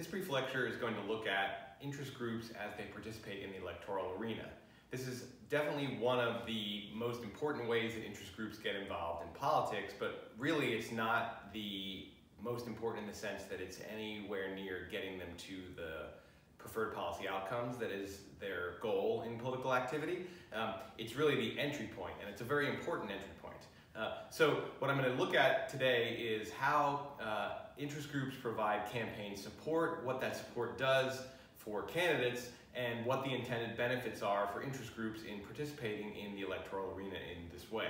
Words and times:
This 0.00 0.06
brief 0.06 0.30
lecture 0.30 0.66
is 0.66 0.76
going 0.76 0.94
to 0.94 1.02
look 1.02 1.26
at 1.26 1.76
interest 1.82 2.14
groups 2.14 2.48
as 2.58 2.74
they 2.78 2.84
participate 2.84 3.42
in 3.42 3.52
the 3.52 3.60
electoral 3.60 4.14
arena. 4.18 4.46
This 4.90 5.06
is 5.06 5.24
definitely 5.50 5.98
one 6.00 6.18
of 6.18 6.46
the 6.46 6.84
most 6.94 7.22
important 7.22 7.68
ways 7.68 7.92
that 7.92 8.06
interest 8.06 8.34
groups 8.34 8.56
get 8.56 8.76
involved 8.76 9.26
in 9.26 9.28
politics, 9.38 9.92
but 9.98 10.32
really 10.38 10.72
it's 10.72 10.90
not 10.90 11.52
the 11.52 12.06
most 12.42 12.66
important 12.66 13.02
in 13.04 13.10
the 13.10 13.14
sense 13.14 13.42
that 13.50 13.60
it's 13.60 13.76
anywhere 13.94 14.54
near 14.54 14.88
getting 14.90 15.18
them 15.18 15.28
to 15.36 15.56
the 15.76 16.06
preferred 16.56 16.94
policy 16.94 17.28
outcomes 17.28 17.76
that 17.76 17.90
is 17.90 18.20
their 18.40 18.76
goal 18.80 19.24
in 19.26 19.38
political 19.38 19.74
activity. 19.74 20.24
Um, 20.54 20.76
it's 20.96 21.14
really 21.14 21.36
the 21.36 21.60
entry 21.60 21.90
point, 21.94 22.14
and 22.22 22.30
it's 22.30 22.40
a 22.40 22.44
very 22.44 22.70
important 22.70 23.10
entry 23.10 23.28
point. 23.42 23.54
Uh, 23.94 24.12
so 24.30 24.62
what 24.78 24.90
I'm 24.90 24.96
going 24.96 25.14
to 25.14 25.22
look 25.22 25.34
at 25.34 25.68
today 25.68 26.14
is 26.14 26.50
how 26.50 27.08
uh, 27.22 27.50
interest 27.80 28.12
groups 28.12 28.36
provide 28.40 28.90
campaign 28.90 29.36
support, 29.36 30.04
what 30.04 30.20
that 30.20 30.36
support 30.36 30.78
does 30.78 31.22
for 31.56 31.82
candidates, 31.82 32.50
and 32.74 33.04
what 33.04 33.24
the 33.24 33.30
intended 33.30 33.76
benefits 33.76 34.22
are 34.22 34.48
for 34.52 34.62
interest 34.62 34.94
groups 34.94 35.20
in 35.22 35.40
participating 35.40 36.14
in 36.16 36.34
the 36.34 36.42
electoral 36.42 36.94
arena 36.94 37.16
in 37.16 37.48
this 37.52 37.70
way. 37.70 37.88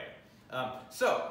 Um, 0.51 0.73
so, 0.89 1.31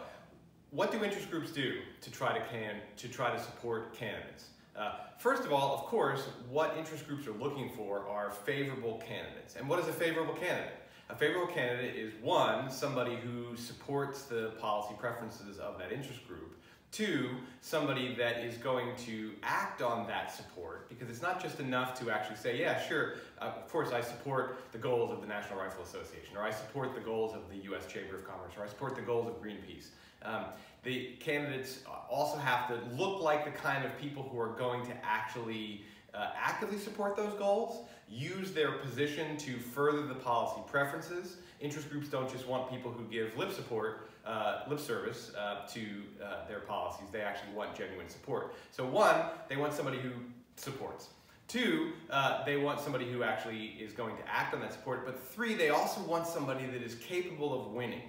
what 0.72 0.91
do 0.91 1.04
interest 1.04 1.32
groups 1.32 1.52
do 1.52 1.80
to 2.02 2.12
try 2.12 2.38
to 2.38 2.45
can 2.45 2.76
to 2.98 3.08
try 3.08 3.32
to 3.32 3.41
support 3.41 3.94
candidates? 3.95 4.49
Uh, 4.76 4.91
first 5.18 5.44
of 5.44 5.52
all, 5.52 5.73
of 5.73 5.82
course, 5.85 6.27
what 6.49 6.77
interest 6.77 7.07
groups 7.07 7.27
are 7.27 7.34
looking 7.34 7.70
for 7.70 8.07
are 8.07 8.30
favorable 8.30 9.02
candidates. 9.05 9.55
And 9.55 9.68
what 9.68 9.80
is 9.80 9.88
a 9.88 9.94
favorable 9.94 10.35
candidate? 10.35 10.76
A 11.10 11.16
favorable 11.16 11.52
candidate 11.52 11.96
is 11.96 12.13
one, 12.21 12.70
somebody 12.70 13.16
who 13.16 13.57
supports 13.57 14.23
the 14.23 14.52
policy 14.62 14.94
preferences 14.99 15.57
of 15.57 15.80
that 15.80 15.91
interest 15.91 16.26
group. 16.27 16.55
Two, 16.91 17.29
somebody 17.61 18.16
that 18.16 18.38
is 18.38 18.57
going 18.57 18.95
to 19.05 19.34
act 19.43 19.81
on 19.81 20.07
that 20.07 20.35
support 20.35 20.89
because 20.89 21.07
it's 21.07 21.21
not 21.21 21.41
just 21.41 21.59
enough 21.59 21.99
to 21.99 22.09
actually 22.09 22.38
say, 22.38 22.59
yeah, 22.59 22.81
sure, 22.81 23.17
uh, 23.39 23.45
of 23.45 23.70
course 23.70 23.91
I 23.91 24.02
support 24.02 24.57
the 24.71 24.79
goals 24.79 25.12
of 25.12 25.21
the 25.21 25.27
National 25.27 25.59
Rifle 25.59 25.84
Association 25.84 26.35
or 26.35 26.41
I 26.41 26.49
support 26.49 26.96
the 26.96 27.01
goals 27.01 27.35
of 27.35 27.48
the 27.49 27.57
U.S. 27.65 27.85
Chamber 27.85 28.15
of 28.15 28.27
Commerce 28.27 28.54
or 28.57 28.63
I 28.63 28.68
support 28.68 28.96
the 28.96 29.04
goals 29.04 29.27
of 29.27 29.41
Greenpeace. 29.41 29.90
Um, 30.23 30.46
the 30.84 31.15
candidates 31.20 31.84
also 32.09 32.37
have 32.37 32.68
to 32.70 32.79
look 32.96 33.21
like 33.21 33.46
the 33.46 33.51
kind 33.51 33.85
of 33.85 33.98
people 33.99 34.24
who 34.24 34.40
are 34.40 34.53
going 34.53 34.84
to 34.87 34.93
actually 35.05 35.84
uh, 36.13 36.31
actively 36.35 36.77
support 36.77 37.15
those 37.15 37.34
goals, 37.34 37.87
use 38.09 38.51
their 38.51 38.71
position 38.71 39.37
to 39.37 39.59
further 39.59 40.07
the 40.07 40.15
policy 40.15 40.62
preferences. 40.68 41.37
Interest 41.59 41.90
groups 41.90 42.09
don't 42.09 42.31
just 42.31 42.48
want 42.48 42.70
people 42.70 42.91
who 42.91 43.03
give 43.05 43.37
lip 43.37 43.51
support, 43.51 44.09
uh, 44.30 44.62
lip 44.70 44.80
service 44.80 45.32
uh, 45.38 45.66
to 45.68 45.82
uh, 46.24 46.48
their 46.48 46.60
policies. 46.60 47.08
They 47.12 47.22
actually 47.22 47.54
want 47.54 47.76
genuine 47.76 48.08
support. 48.08 48.54
So 48.71 48.86
one, 48.86 49.16
they 49.48 49.58
want 49.58 49.74
somebody 49.74 49.98
who 49.98 50.12
supports. 50.55 51.10
Two, 51.48 51.94
uh, 52.12 52.46
they 52.46 52.58
want 52.58 52.80
somebody 52.80 53.12
who 53.12 53.24
actually 53.24 53.76
is 53.80 53.91
going 53.91 54.16
to 54.18 54.21
act 54.32 54.54
on 54.54 54.62
that 54.62 54.71
support. 54.71 55.04
But 55.04 55.20
three, 55.20 55.55
they 55.55 55.70
also 55.70 56.02
want 56.02 56.27
somebody 56.27 56.68
that 56.68 56.84
is 56.84 56.94
capable 56.96 57.60
of 57.60 57.71
winning. 57.74 58.04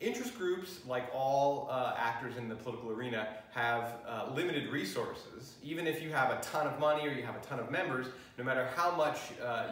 Interest 0.00 0.36
groups, 0.36 0.80
like 0.86 1.08
all 1.14 1.68
uh, 1.70 1.94
actors 1.96 2.36
in 2.36 2.46
the 2.46 2.54
political 2.56 2.90
arena, 2.90 3.28
have 3.54 3.94
uh, 4.06 4.30
limited 4.34 4.70
resources. 4.70 5.54
Even 5.62 5.86
if 5.86 6.02
you 6.02 6.10
have 6.10 6.30
a 6.30 6.42
ton 6.42 6.66
of 6.66 6.78
money 6.78 7.08
or 7.08 7.12
you 7.12 7.22
have 7.22 7.36
a 7.36 7.46
ton 7.46 7.58
of 7.58 7.70
members, 7.70 8.08
no 8.36 8.44
matter 8.44 8.68
how 8.76 8.94
much 8.96 9.18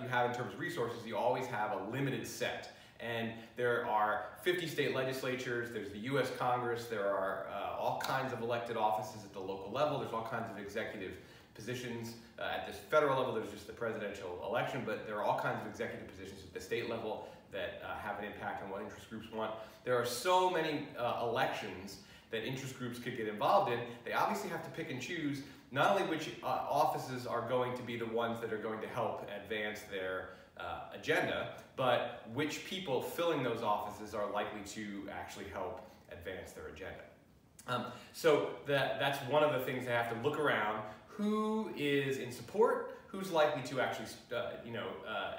you 0.02 0.08
have 0.08 0.30
in 0.30 0.34
terms 0.34 0.54
of 0.54 0.58
resources, 0.58 1.04
you 1.04 1.18
always 1.18 1.44
have 1.46 1.72
a 1.72 1.90
limited 1.90 2.26
set. 2.26 2.74
And 3.02 3.32
there 3.56 3.86
are 3.86 4.26
50 4.42 4.68
state 4.68 4.94
legislatures, 4.94 5.72
there's 5.72 5.90
the 5.90 5.98
US 5.98 6.30
Congress, 6.38 6.86
there 6.86 7.06
are 7.06 7.46
uh, 7.52 7.80
all 7.80 8.00
kinds 8.00 8.32
of 8.32 8.40
elected 8.40 8.76
offices 8.76 9.24
at 9.24 9.32
the 9.32 9.40
local 9.40 9.72
level, 9.72 9.98
there's 9.98 10.12
all 10.12 10.28
kinds 10.30 10.48
of 10.50 10.58
executive 10.58 11.12
positions. 11.54 12.14
Uh, 12.38 12.44
at 12.56 12.66
this 12.66 12.76
federal 12.90 13.18
level, 13.18 13.34
there's 13.34 13.50
just 13.50 13.66
the 13.66 13.72
presidential 13.72 14.42
election, 14.46 14.82
but 14.86 15.06
there 15.06 15.16
are 15.16 15.22
all 15.22 15.38
kinds 15.38 15.60
of 15.60 15.66
executive 15.66 16.06
positions 16.08 16.40
at 16.44 16.54
the 16.54 16.60
state 16.60 16.88
level 16.88 17.28
that 17.50 17.82
uh, 17.84 17.94
have 17.98 18.18
an 18.18 18.24
impact 18.24 18.62
on 18.64 18.70
what 18.70 18.82
interest 18.82 19.10
groups 19.10 19.30
want. 19.32 19.52
There 19.84 19.96
are 20.00 20.06
so 20.06 20.48
many 20.48 20.86
uh, 20.98 21.26
elections 21.28 21.98
that 22.30 22.44
interest 22.46 22.78
groups 22.78 22.98
could 22.98 23.16
get 23.16 23.28
involved 23.28 23.70
in. 23.70 23.78
They 24.04 24.12
obviously 24.12 24.48
have 24.50 24.64
to 24.64 24.70
pick 24.70 24.90
and 24.90 25.00
choose 25.00 25.42
not 25.70 25.90
only 25.90 26.08
which 26.08 26.30
uh, 26.42 26.46
offices 26.46 27.26
are 27.26 27.48
going 27.48 27.76
to 27.76 27.82
be 27.82 27.96
the 27.96 28.06
ones 28.06 28.40
that 28.40 28.52
are 28.52 28.58
going 28.58 28.80
to 28.80 28.88
help 28.88 29.28
advance 29.44 29.80
their 29.90 30.30
uh, 30.58 30.94
agenda, 30.94 31.54
but 31.76 32.24
which 32.32 32.64
people 32.64 33.00
filling 33.00 33.42
those 33.42 33.62
offices 33.62 34.14
are 34.14 34.30
likely 34.30 34.60
to 34.72 35.08
actually 35.10 35.46
help 35.52 35.80
advance 36.10 36.52
their 36.52 36.66
agenda. 36.68 37.04
Um, 37.68 37.86
so 38.12 38.50
that, 38.66 38.98
that's 38.98 39.18
one 39.30 39.42
of 39.42 39.52
the 39.52 39.60
things 39.60 39.86
they 39.86 39.92
have 39.92 40.10
to 40.12 40.28
look 40.28 40.38
around. 40.38 40.82
Who 41.08 41.70
is 41.76 42.18
in 42.18 42.32
support? 42.32 42.98
Who's 43.06 43.30
likely 43.30 43.62
to 43.64 43.80
actually, 43.80 44.06
uh, 44.34 44.52
you 44.64 44.72
know, 44.72 44.86
uh, 45.08 45.36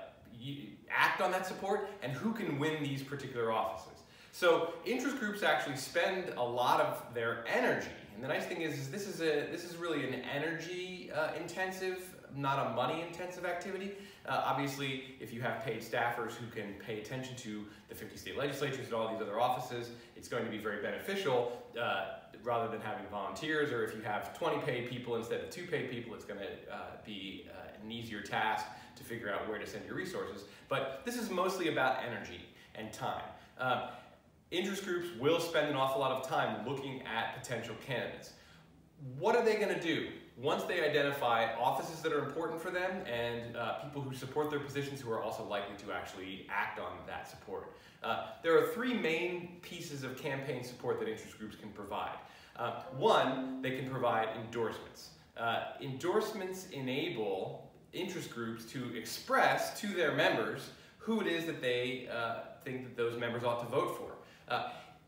act 0.89 1.21
on 1.21 1.31
that 1.31 1.45
support? 1.45 1.89
And 2.01 2.11
who 2.11 2.33
can 2.33 2.59
win 2.59 2.83
these 2.83 3.01
particular 3.01 3.51
offices? 3.51 3.99
So 4.31 4.73
interest 4.85 5.19
groups 5.19 5.43
actually 5.43 5.75
spend 5.75 6.33
a 6.37 6.43
lot 6.43 6.81
of 6.81 7.03
their 7.13 7.45
energy. 7.47 7.87
And 8.15 8.23
the 8.23 8.27
nice 8.27 8.45
thing 8.45 8.61
is, 8.61 8.73
is 8.79 8.89
this 8.89 9.07
is 9.07 9.21
a 9.21 9.47
this 9.51 9.63
is 9.63 9.75
really 9.75 10.07
an 10.07 10.21
energy 10.21 11.11
uh, 11.11 11.33
intensive 11.39 12.12
not 12.35 12.67
a 12.67 12.69
money 12.71 13.01
intensive 13.01 13.45
activity. 13.45 13.91
Uh, 14.27 14.43
obviously, 14.45 15.15
if 15.19 15.33
you 15.33 15.41
have 15.41 15.63
paid 15.63 15.81
staffers 15.81 16.31
who 16.31 16.47
can 16.53 16.73
pay 16.85 16.99
attention 16.99 17.35
to 17.37 17.65
the 17.89 17.95
50 17.95 18.17
state 18.17 18.37
legislatures 18.37 18.85
and 18.85 18.93
all 18.93 19.11
these 19.11 19.21
other 19.21 19.39
offices, 19.39 19.91
it's 20.15 20.27
going 20.27 20.45
to 20.45 20.51
be 20.51 20.57
very 20.57 20.81
beneficial 20.81 21.63
uh, 21.79 22.05
rather 22.43 22.69
than 22.69 22.81
having 22.81 23.05
volunteers, 23.07 23.71
or 23.71 23.83
if 23.83 23.95
you 23.95 24.01
have 24.01 24.37
20 24.37 24.59
paid 24.61 24.89
people 24.89 25.15
instead 25.15 25.41
of 25.41 25.49
two 25.49 25.65
paid 25.65 25.89
people, 25.89 26.13
it's 26.13 26.25
going 26.25 26.39
to 26.39 26.73
uh, 26.73 26.77
be 27.05 27.47
uh, 27.49 27.83
an 27.83 27.91
easier 27.91 28.21
task 28.21 28.65
to 28.95 29.03
figure 29.03 29.31
out 29.31 29.47
where 29.47 29.57
to 29.57 29.65
send 29.67 29.85
your 29.85 29.95
resources. 29.95 30.45
But 30.69 31.01
this 31.05 31.17
is 31.17 31.29
mostly 31.29 31.69
about 31.69 32.03
energy 32.03 32.41
and 32.75 32.91
time. 32.91 33.23
Uh, 33.59 33.89
interest 34.51 34.83
groups 34.85 35.07
will 35.19 35.39
spend 35.39 35.69
an 35.69 35.75
awful 35.75 36.01
lot 36.01 36.11
of 36.11 36.27
time 36.27 36.67
looking 36.67 37.01
at 37.03 37.41
potential 37.41 37.75
candidates. 37.85 38.33
What 39.17 39.35
are 39.35 39.43
they 39.43 39.55
going 39.55 39.73
to 39.73 39.81
do? 39.81 40.09
Once 40.37 40.63
they 40.63 40.83
identify 40.83 41.53
offices 41.55 42.01
that 42.01 42.11
are 42.11 42.23
important 42.23 42.59
for 42.59 42.71
them 42.71 43.05
and 43.05 43.55
uh, 43.55 43.79
people 43.83 44.01
who 44.01 44.15
support 44.15 44.49
their 44.49 44.59
positions 44.59 44.99
who 44.99 45.11
are 45.11 45.21
also 45.21 45.43
likely 45.43 45.75
to 45.77 45.91
actually 45.91 46.47
act 46.49 46.79
on 46.79 46.91
that 47.05 47.29
support. 47.29 47.73
Uh, 48.03 48.27
there 48.41 48.57
are 48.57 48.67
three 48.67 48.93
main 48.93 49.59
pieces 49.61 50.03
of 50.03 50.17
campaign 50.17 50.63
support 50.63 50.99
that 50.99 51.07
interest 51.07 51.37
groups 51.37 51.55
can 51.55 51.69
provide. 51.69 52.17
Uh, 52.55 52.81
one, 52.97 53.61
they 53.61 53.77
can 53.77 53.89
provide 53.89 54.29
endorsements. 54.43 55.09
Uh, 55.37 55.63
endorsements 55.81 56.67
enable 56.71 57.71
interest 57.93 58.31
groups 58.31 58.65
to 58.65 58.95
express 58.95 59.79
to 59.79 59.87
their 59.87 60.13
members 60.13 60.71
who 60.97 61.21
it 61.21 61.27
is 61.27 61.45
that 61.45 61.61
they 61.61 62.07
uh, 62.11 62.39
think 62.63 62.83
that 62.83 62.97
those 62.97 63.19
members 63.19 63.43
ought 63.43 63.59
to 63.59 63.67
vote 63.67 63.97
for. 63.97 64.11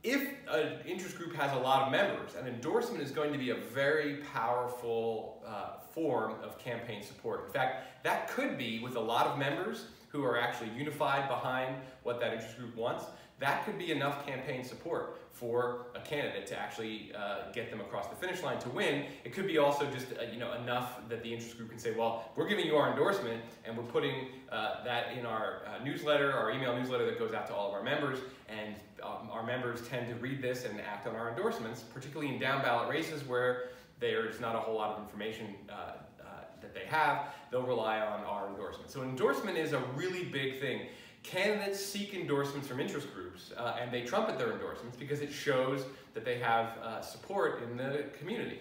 If 0.07 0.21
an 0.47 0.73
interest 0.85 1.17
group 1.17 1.33
has 1.33 1.51
a 1.53 1.59
lot 1.59 1.81
of 1.81 1.91
members, 1.91 2.35
an 2.35 2.45
endorsement 2.45 3.01
is 3.01 3.09
going 3.09 3.33
to 3.33 3.39
be 3.39 3.49
a 3.49 3.55
very 3.55 4.17
powerful 4.35 5.41
uh, 5.43 5.79
form 5.93 6.35
of 6.43 6.59
campaign 6.59 7.01
support. 7.01 7.47
In 7.47 7.51
fact, 7.51 8.03
that 8.03 8.29
could 8.29 8.55
be 8.55 8.77
with 8.77 8.97
a 8.97 8.99
lot 8.99 9.25
of 9.25 9.39
members 9.39 9.85
who 10.09 10.23
are 10.23 10.39
actually 10.39 10.69
unified 10.77 11.27
behind 11.27 11.77
what 12.03 12.19
that 12.19 12.33
interest 12.33 12.55
group 12.55 12.75
wants 12.75 13.05
that 13.39 13.65
could 13.65 13.77
be 13.77 13.91
enough 13.91 14.25
campaign 14.25 14.63
support 14.63 15.19
for 15.31 15.87
a 15.93 15.99
candidate 15.99 16.47
to 16.47 16.57
actually 16.57 17.11
uh, 17.13 17.51
get 17.51 17.69
them 17.69 17.81
across 17.81 18.07
the 18.07 18.15
finish 18.15 18.41
line 18.41 18.57
to 18.59 18.69
win. 18.69 19.05
It 19.25 19.33
could 19.33 19.47
be 19.47 19.57
also 19.57 19.85
just 19.91 20.07
uh, 20.13 20.23
you 20.31 20.39
know 20.39 20.53
enough 20.53 20.99
that 21.09 21.21
the 21.21 21.33
interest 21.33 21.57
group 21.57 21.69
can 21.69 21.79
say, 21.79 21.91
well, 21.91 22.31
we're 22.37 22.47
giving 22.47 22.65
you 22.65 22.77
our 22.77 22.89
endorsement 22.89 23.41
and 23.65 23.77
we're 23.77 23.83
putting 23.83 24.27
uh, 24.49 24.83
that 24.85 25.11
in 25.17 25.25
our 25.25 25.63
uh, 25.67 25.83
newsletter, 25.83 26.31
our 26.31 26.51
email 26.51 26.73
newsletter 26.77 27.05
that 27.05 27.19
goes 27.19 27.33
out 27.33 27.45
to 27.47 27.53
all 27.53 27.67
of 27.67 27.73
our 27.73 27.83
members, 27.83 28.19
and 28.47 28.75
um, 29.03 29.29
our 29.29 29.45
members 29.45 29.85
tend 29.87 30.07
to 30.07 30.15
read 30.15 30.41
this 30.41 30.63
and 30.63 30.79
act 30.79 31.05
on 31.05 31.15
our 31.15 31.29
endorsements, 31.29 31.81
particularly 31.81 32.33
in 32.33 32.39
down 32.39 32.61
ballot 32.61 32.89
races 32.89 33.27
where 33.27 33.69
there's 33.99 34.39
not 34.39 34.55
a 34.55 34.59
whole 34.59 34.75
lot 34.75 34.91
of 34.91 35.03
information 35.03 35.47
uh, 35.69 35.73
uh, 35.73 36.25
that 36.61 36.73
they 36.73 36.85
have, 36.85 37.33
they'll 37.51 37.63
rely 37.63 37.99
on 37.99 38.23
our 38.25 38.47
endorsement. 38.47 38.89
So 38.91 39.03
endorsement 39.03 39.57
is 39.57 39.73
a 39.73 39.79
really 39.95 40.23
big 40.23 40.59
thing. 40.59 40.87
Candidates 41.25 41.83
seek 41.83 42.13
endorsements 42.13 42.67
from 42.67 42.79
interest 42.79 43.11
groups 43.13 43.51
uh, 43.57 43.77
and 43.81 43.91
they 43.91 44.03
trumpet 44.03 44.37
their 44.37 44.51
endorsements 44.51 44.95
because 44.95 45.21
it 45.21 45.31
shows 45.31 45.83
that 46.13 46.23
they 46.23 46.37
have 46.37 46.77
uh, 46.83 47.01
support 47.01 47.63
in 47.63 47.75
the 47.75 48.05
community. 48.19 48.59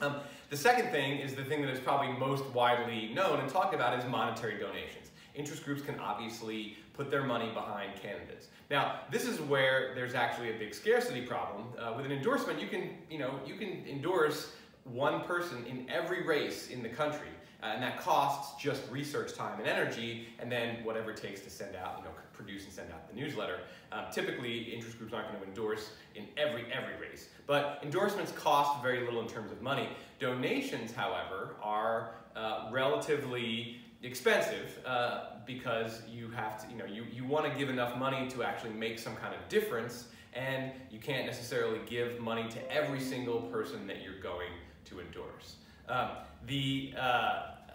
Um, 0.00 0.16
the 0.50 0.56
second 0.56 0.90
thing 0.90 1.18
is 1.18 1.34
the 1.34 1.44
thing 1.44 1.62
that 1.62 1.70
is 1.70 1.80
probably 1.80 2.12
most 2.18 2.44
widely 2.46 3.12
known 3.14 3.40
and 3.40 3.48
talked 3.48 3.74
about 3.74 3.98
is 3.98 4.04
monetary 4.04 4.58
donations. 4.58 5.12
Interest 5.34 5.64
groups 5.64 5.80
can 5.80 5.98
obviously 5.98 6.76
put 6.92 7.10
their 7.10 7.24
money 7.24 7.50
behind 7.52 7.92
candidates. 8.00 8.48
Now, 8.70 9.00
this 9.10 9.24
is 9.24 9.40
where 9.40 9.92
there's 9.94 10.14
actually 10.14 10.54
a 10.54 10.58
big 10.58 10.74
scarcity 10.74 11.22
problem. 11.22 11.66
Uh, 11.78 11.94
with 11.96 12.04
an 12.04 12.12
endorsement, 12.12 12.60
you 12.60 12.68
can, 12.68 12.90
you 13.10 13.18
know, 13.18 13.40
you 13.46 13.54
can 13.54 13.82
endorse 13.88 14.52
one 14.84 15.22
person 15.22 15.64
in 15.64 15.88
every 15.88 16.24
race 16.26 16.68
in 16.68 16.82
the 16.82 16.88
country. 16.88 17.28
Uh, 17.64 17.68
and 17.68 17.82
that 17.82 17.98
costs 17.98 18.62
just 18.62 18.82
research 18.90 19.34
time 19.34 19.58
and 19.58 19.66
energy, 19.66 20.28
and 20.38 20.52
then 20.52 20.84
whatever 20.84 21.12
it 21.12 21.16
takes 21.16 21.40
to 21.40 21.48
send 21.48 21.74
out, 21.74 21.96
you 21.98 22.04
know, 22.04 22.10
produce 22.34 22.64
and 22.64 22.72
send 22.72 22.92
out 22.92 23.08
the 23.08 23.18
newsletter. 23.18 23.60
Um, 23.90 24.04
typically, 24.12 24.58
interest 24.74 24.98
groups 24.98 25.14
aren't 25.14 25.28
going 25.28 25.40
to 25.40 25.48
endorse 25.48 25.92
in 26.14 26.26
every 26.36 26.66
every 26.72 26.94
race, 27.00 27.28
but 27.46 27.80
endorsements 27.82 28.32
cost 28.32 28.82
very 28.82 29.04
little 29.04 29.20
in 29.20 29.28
terms 29.28 29.50
of 29.50 29.62
money. 29.62 29.88
Donations, 30.18 30.92
however, 30.92 31.56
are 31.62 32.10
uh, 32.36 32.68
relatively 32.70 33.78
expensive 34.02 34.78
uh, 34.84 35.36
because 35.46 36.02
you 36.10 36.28
have 36.30 36.62
to, 36.62 36.70
you 36.70 36.76
know, 36.76 36.84
you, 36.84 37.06
you 37.12 37.24
want 37.24 37.50
to 37.50 37.58
give 37.58 37.70
enough 37.70 37.96
money 37.96 38.28
to 38.28 38.42
actually 38.42 38.72
make 38.72 38.98
some 38.98 39.16
kind 39.16 39.34
of 39.34 39.48
difference 39.48 40.08
and 40.34 40.72
you 40.90 40.98
can't 40.98 41.26
necessarily 41.26 41.78
give 41.86 42.20
money 42.20 42.46
to 42.48 42.72
every 42.72 43.00
single 43.00 43.42
person 43.42 43.86
that 43.86 44.02
you're 44.02 44.20
going 44.20 44.50
to 44.84 45.00
endorse. 45.00 45.56
Um, 45.88 46.08
the 46.46 46.94
uh, 46.96 47.00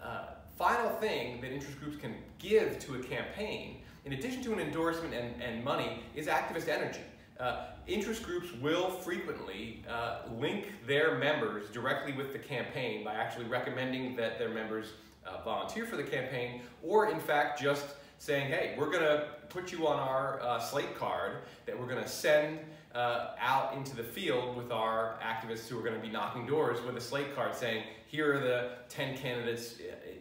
uh, 0.02 0.24
final 0.58 0.90
thing 0.98 1.40
that 1.40 1.52
interest 1.52 1.78
groups 1.80 1.96
can 1.96 2.14
give 2.38 2.78
to 2.80 2.94
a 2.94 2.98
campaign, 2.98 3.82
in 4.04 4.12
addition 4.12 4.42
to 4.44 4.52
an 4.52 4.60
endorsement 4.60 5.14
and, 5.14 5.40
and 5.42 5.64
money, 5.64 6.02
is 6.14 6.26
activist 6.26 6.68
energy. 6.68 7.00
Uh, 7.38 7.66
interest 7.86 8.22
groups 8.22 8.52
will 8.60 8.90
frequently 8.90 9.82
uh, 9.88 10.18
link 10.38 10.72
their 10.86 11.16
members 11.16 11.70
directly 11.70 12.12
with 12.12 12.32
the 12.32 12.38
campaign 12.38 13.04
by 13.04 13.14
actually 13.14 13.46
recommending 13.46 14.14
that 14.16 14.38
their 14.38 14.50
members 14.50 14.92
uh, 15.26 15.42
volunteer 15.42 15.86
for 15.86 15.96
the 15.96 16.02
campaign, 16.02 16.60
or 16.82 17.10
in 17.10 17.18
fact 17.18 17.60
just 17.60 17.86
saying, 18.20 18.52
hey, 18.52 18.74
we're 18.78 18.90
going 18.90 19.02
to 19.02 19.24
put 19.48 19.72
you 19.72 19.86
on 19.86 19.98
our 19.98 20.38
uh, 20.42 20.60
slate 20.60 20.94
card 20.94 21.38
that 21.64 21.78
we're 21.78 21.86
going 21.86 22.02
to 22.02 22.08
send 22.08 22.58
uh, 22.94 23.28
out 23.40 23.74
into 23.74 23.96
the 23.96 24.02
field 24.02 24.58
with 24.58 24.70
our 24.70 25.18
activists 25.22 25.66
who 25.66 25.78
are 25.78 25.82
going 25.82 25.94
to 25.94 26.00
be 26.00 26.10
knocking 26.12 26.46
doors 26.46 26.78
with 26.84 26.94
a 26.98 27.00
slate 27.00 27.34
card 27.34 27.54
saying, 27.54 27.82
here 28.06 28.34
are 28.34 28.38
the 28.38 28.72
10 28.90 29.16
candidates 29.16 29.76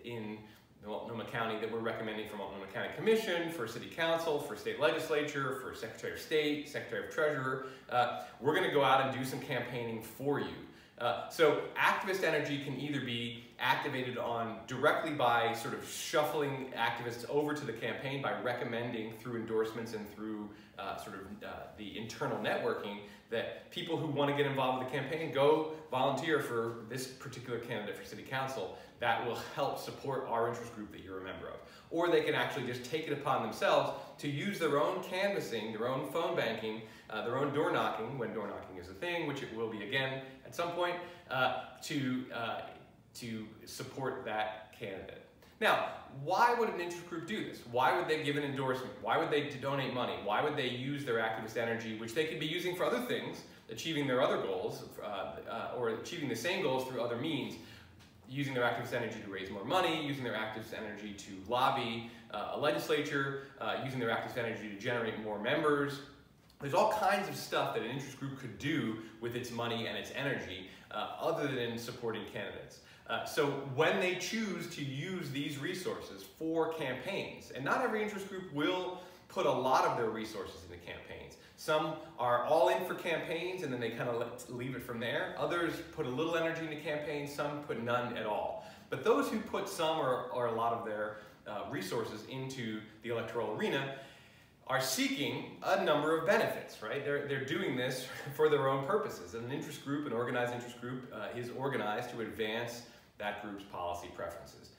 in 0.06 0.38
Multnomah 0.88 1.26
County 1.26 1.60
that 1.60 1.70
we're 1.70 1.80
recommending 1.80 2.30
for 2.30 2.38
Multnomah 2.38 2.68
County 2.74 2.88
Commission, 2.96 3.52
for 3.52 3.68
City 3.68 3.90
Council, 3.90 4.40
for 4.40 4.56
State 4.56 4.80
Legislature, 4.80 5.60
for 5.62 5.76
Secretary 5.76 6.14
of 6.14 6.20
State, 6.20 6.70
Secretary 6.70 7.06
of 7.06 7.14
Treasurer. 7.14 7.66
Uh, 7.90 8.22
we're 8.40 8.56
going 8.56 8.68
to 8.68 8.74
go 8.74 8.82
out 8.82 9.06
and 9.06 9.18
do 9.18 9.26
some 9.26 9.42
campaigning 9.42 10.02
for 10.02 10.40
you. 10.40 10.56
Uh, 11.00 11.28
so 11.28 11.64
activist 11.78 12.24
energy 12.24 12.64
can 12.64 12.80
either 12.80 13.02
be 13.02 13.44
activated 13.60 14.18
on 14.18 14.58
directly 14.68 15.12
by 15.12 15.54
sort 15.54 15.74
of 15.74 15.88
shuffling 15.88 16.72
activists 16.76 17.30
over 17.30 17.54
to 17.54 17.66
the 17.66 17.74
campaign 17.74 18.22
by 18.22 18.40
recommending 18.42 19.14
through 19.14 19.36
endorsements 19.36 19.94
and 19.94 20.10
through 20.14 20.50
uh, 20.78 20.98
sort 20.98 21.16
of 21.18 21.22
uh, 21.44 21.52
the 21.78 21.98
internal 21.98 22.38
networking 22.38 23.00
that 23.30 23.70
people 23.70 23.98
who 23.98 24.08
want 24.08 24.32
to 24.32 24.36
get 24.36 24.50
involved 24.50 24.80
with 24.80 24.92
the 24.92 24.98
campaign 24.98 25.34
go 25.34 25.74
volunteer 25.92 26.40
for 26.40 26.86
this 26.90 27.08
particular 27.08 27.60
candidate 27.60 27.96
for 27.96 28.04
city 28.04 28.24
council. 28.24 28.78
That 29.00 29.26
will 29.26 29.38
help 29.56 29.80
support 29.80 30.26
our 30.28 30.50
interest 30.50 30.76
group 30.76 30.92
that 30.92 31.04
you're 31.04 31.20
a 31.20 31.24
member 31.24 31.48
of. 31.48 31.56
Or 31.92 32.10
they 32.10 32.22
can 32.22 32.36
actually 32.36 32.66
just 32.66 32.84
take 32.84 33.08
it 33.08 33.14
upon 33.14 33.44
themselves 33.44 33.92
to 34.20 34.28
use 34.28 34.60
their 34.60 34.80
own 34.80 35.04
canvassing, 35.04 35.72
their 35.72 35.88
own 35.88 36.12
phone 36.12 36.36
banking, 36.36 36.82
uh, 37.10 37.24
their 37.24 37.38
own 37.38 37.54
door 37.54 37.72
knocking, 37.72 38.18
when 38.18 38.34
door 38.34 38.48
knocking 38.48 38.78
is 38.78 38.90
a 38.90 38.94
thing, 38.94 39.28
which 39.28 39.42
it 39.42 39.56
will 39.56 39.70
be 39.70 39.84
again 39.84 40.22
at 40.46 40.56
some 40.56 40.72
point, 40.72 40.96
uh, 41.30 41.62
to, 41.84 42.26
uh, 42.34 42.62
to 43.16 43.46
support 43.66 44.26
that 44.26 44.78
candidate. 44.78 45.24
Now, 45.62 45.90
why 46.24 46.54
would 46.58 46.70
an 46.70 46.80
interest 46.80 47.08
group 47.10 47.28
do 47.28 47.44
this? 47.44 47.60
Why 47.72 47.98
would 47.98 48.08
they 48.08 48.24
give 48.24 48.38
an 48.38 48.44
endorsement? 48.44 48.94
Why 49.02 49.18
would 49.18 49.30
they 49.30 49.50
donate 49.50 49.94
money? 49.94 50.16
Why 50.24 50.42
would 50.42 50.56
they 50.56 50.70
use 50.70 51.04
their 51.04 51.18
activist 51.18 51.58
energy, 51.58 51.98
which 51.98 52.14
they 52.14 52.26
could 52.26 52.40
be 52.40 52.46
using 52.46 52.76
for 52.76 52.86
other 52.86 53.02
things, 53.02 53.42
achieving 53.70 54.08
their 54.08 54.22
other 54.22 54.42
goals, 54.42 54.84
uh, 55.04 55.06
uh, 55.50 55.78
or 55.78 55.90
achieving 55.90 56.30
the 56.30 56.36
same 56.36 56.64
goals 56.64 56.88
through 56.88 57.02
other 57.02 57.18
means, 57.18 57.56
using 58.30 58.54
their 58.54 58.64
activist 58.64 58.94
energy 58.94 59.20
to 59.24 59.30
raise 59.30 59.50
more 59.50 59.66
money, 59.66 60.06
using 60.06 60.24
their 60.24 60.34
activist 60.34 60.74
energy 60.78 61.14
to 61.14 61.32
lobby 61.48 62.10
uh, 62.32 62.52
a 62.54 62.60
legislature, 62.60 63.44
uh, 63.60 63.78
using 63.84 64.00
their 64.00 64.10
activist 64.10 64.38
energy 64.38 64.70
to 64.70 64.80
generate 64.80 65.22
more 65.24 65.40
members. 65.40 66.02
There's 66.62 66.74
all 66.74 66.92
kinds 66.94 67.28
of 67.28 67.36
stuff 67.36 67.74
that 67.74 67.84
an 67.84 67.90
interest 67.90 68.20
group 68.20 68.40
could 68.40 68.60
do 68.60 68.98
with 69.22 69.36
its 69.36 69.52
money 69.52 69.88
and 69.88 69.98
its 69.98 70.12
energy 70.16 70.68
uh, 70.92 71.12
other 71.20 71.48
than 71.48 71.78
supporting 71.78 72.24
candidates. 72.26 72.80
Uh, 73.10 73.26
so 73.26 73.48
when 73.74 74.00
they 74.00 74.16
choose 74.16 74.68
to 74.76 74.84
use 74.84 75.32
these 75.32 75.58
resources 75.58 76.24
for 76.38 76.72
campaigns, 76.74 77.52
and 77.52 77.66
not 77.66 77.82
every 77.82 78.04
interest 78.04 78.30
group 78.30 78.54
will 78.54 79.02
put 79.28 79.48
a 79.48 79.52
lot 79.52 79.86
of 79.86 79.98
their 79.98 80.10
resources 80.10 80.64
into 80.64 80.78
campaigns. 80.86 81.38
Some 81.58 81.96
are 82.18 82.46
all 82.46 82.70
in 82.70 82.86
for 82.86 82.96
campaigns 82.96 83.64
and 83.64 83.74
then 83.74 83.80
they 83.80 83.92
kind 83.92 84.10
of 84.10 84.50
leave 84.50 84.76
it 84.76 84.84
from 84.84 85.00
there. 85.00 85.36
Others 85.38 85.74
put 85.96 86.06
a 86.06 86.10
little 86.10 86.36
energy 86.36 86.62
into 86.62 86.78
campaigns, 86.78 87.34
some 87.34 87.64
put 87.64 87.84
none 87.84 88.16
at 88.16 88.26
all. 88.26 88.66
But 88.90 89.04
those 89.04 89.30
who 89.30 89.40
put 89.40 89.68
some 89.68 90.00
or, 90.00 90.30
or 90.34 90.48
a 90.48 90.52
lot 90.52 90.74
of 90.74 90.86
their 90.86 91.18
uh, 91.48 91.64
resources 91.70 92.26
into 92.30 92.80
the 93.04 93.10
electoral 93.10 93.56
arena 93.56 93.96
are 94.68 94.82
seeking 94.82 95.58
a 95.64 95.84
number 95.84 96.18
of 96.18 96.28
benefits, 96.28 96.82
right? 96.82 97.04
They're, 97.04 97.28
they're 97.28 97.46
doing 97.46 97.76
this 97.76 98.08
for 98.36 98.50
their 98.50 98.70
own 98.70 98.86
purposes. 98.86 99.34
An 99.34 99.52
interest 99.52 99.84
group, 99.84 100.06
an 100.08 100.14
organized 100.14 100.54
interest 100.54 100.80
group, 100.80 101.12
uh, 101.14 101.38
is 101.38 101.50
organized 101.58 102.12
to 102.12 102.22
advance 102.22 102.84
that 103.20 103.44
group's 103.44 103.64
policy 103.66 104.10
preferences. 104.16 104.70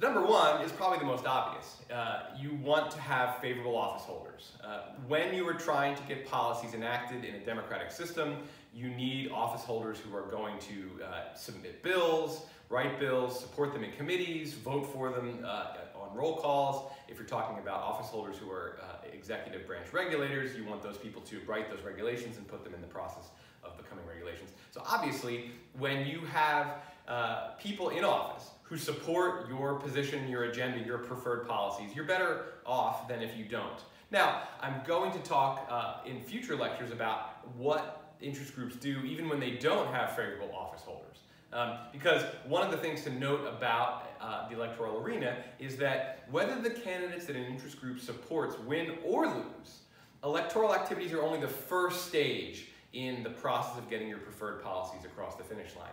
Number 0.00 0.22
one 0.22 0.62
is 0.62 0.72
probably 0.72 0.98
the 0.98 1.04
most 1.04 1.26
obvious. 1.26 1.76
Uh, 1.92 2.20
you 2.38 2.54
want 2.62 2.90
to 2.92 3.00
have 3.00 3.38
favorable 3.38 3.76
office 3.76 4.04
holders. 4.04 4.52
Uh, 4.64 4.80
when 5.06 5.34
you 5.34 5.46
are 5.48 5.54
trying 5.54 5.96
to 5.96 6.02
get 6.04 6.26
policies 6.26 6.74
enacted 6.74 7.24
in 7.24 7.34
a 7.34 7.40
democratic 7.40 7.90
system, 7.90 8.36
you 8.74 8.88
need 8.88 9.30
office 9.30 9.62
holders 9.62 9.98
who 9.98 10.14
are 10.16 10.26
going 10.30 10.58
to 10.60 11.04
uh, 11.04 11.34
submit 11.34 11.82
bills, 11.82 12.46
write 12.68 12.98
bills, 12.98 13.38
support 13.38 13.72
them 13.72 13.84
in 13.84 13.92
committees, 13.92 14.54
vote 14.54 14.90
for 14.92 15.10
them 15.10 15.38
uh, 15.44 15.74
on 16.00 16.16
roll 16.16 16.36
calls. 16.36 16.90
If 17.08 17.18
you're 17.18 17.26
talking 17.26 17.58
about 17.58 17.80
office 17.82 18.08
holders 18.08 18.36
who 18.38 18.50
are 18.50 18.78
uh, 18.82 19.06
executive 19.12 19.66
branch 19.66 19.92
regulators, 19.92 20.56
you 20.56 20.64
want 20.64 20.82
those 20.82 20.96
people 20.96 21.20
to 21.22 21.38
write 21.46 21.70
those 21.70 21.84
regulations 21.84 22.38
and 22.38 22.48
put 22.48 22.64
them 22.64 22.74
in 22.74 22.80
the 22.80 22.86
process 22.86 23.28
of 23.62 23.76
becoming 23.76 24.06
regulations. 24.06 24.50
So 24.70 24.82
obviously, 24.86 25.50
when 25.78 26.06
you 26.06 26.20
have 26.20 26.82
uh, 27.08 27.50
people 27.58 27.90
in 27.90 28.04
office 28.04 28.50
who 28.62 28.76
support 28.76 29.48
your 29.48 29.74
position, 29.74 30.28
your 30.28 30.44
agenda, 30.44 30.78
your 30.78 30.98
preferred 30.98 31.46
policies, 31.46 31.94
you're 31.94 32.06
better 32.06 32.54
off 32.64 33.08
than 33.08 33.20
if 33.20 33.36
you 33.36 33.44
don't. 33.44 33.80
Now, 34.10 34.42
I'm 34.60 34.82
going 34.86 35.12
to 35.12 35.18
talk 35.18 35.66
uh, 35.70 35.96
in 36.06 36.20
future 36.20 36.56
lectures 36.56 36.90
about 36.90 37.46
what 37.56 38.14
interest 38.20 38.54
groups 38.54 38.76
do 38.76 39.00
even 39.00 39.28
when 39.28 39.40
they 39.40 39.52
don't 39.52 39.92
have 39.92 40.14
favorable 40.16 40.54
office 40.54 40.82
holders. 40.82 41.18
Um, 41.52 41.76
because 41.92 42.22
one 42.46 42.62
of 42.62 42.70
the 42.70 42.78
things 42.78 43.02
to 43.04 43.10
note 43.10 43.46
about 43.46 44.10
uh, 44.20 44.48
the 44.48 44.54
electoral 44.54 45.02
arena 45.02 45.36
is 45.58 45.76
that 45.76 46.24
whether 46.30 46.58
the 46.58 46.70
candidates 46.70 47.26
that 47.26 47.36
an 47.36 47.44
interest 47.44 47.78
group 47.78 48.00
supports 48.00 48.58
win 48.60 48.92
or 49.04 49.26
lose, 49.26 49.80
electoral 50.24 50.74
activities 50.74 51.12
are 51.12 51.22
only 51.22 51.40
the 51.40 51.48
first 51.48 52.06
stage 52.06 52.68
in 52.94 53.22
the 53.22 53.30
process 53.30 53.76
of 53.76 53.90
getting 53.90 54.08
your 54.08 54.18
preferred 54.18 54.62
policies 54.62 55.04
across 55.04 55.36
the 55.36 55.44
finish 55.44 55.76
line 55.76 55.90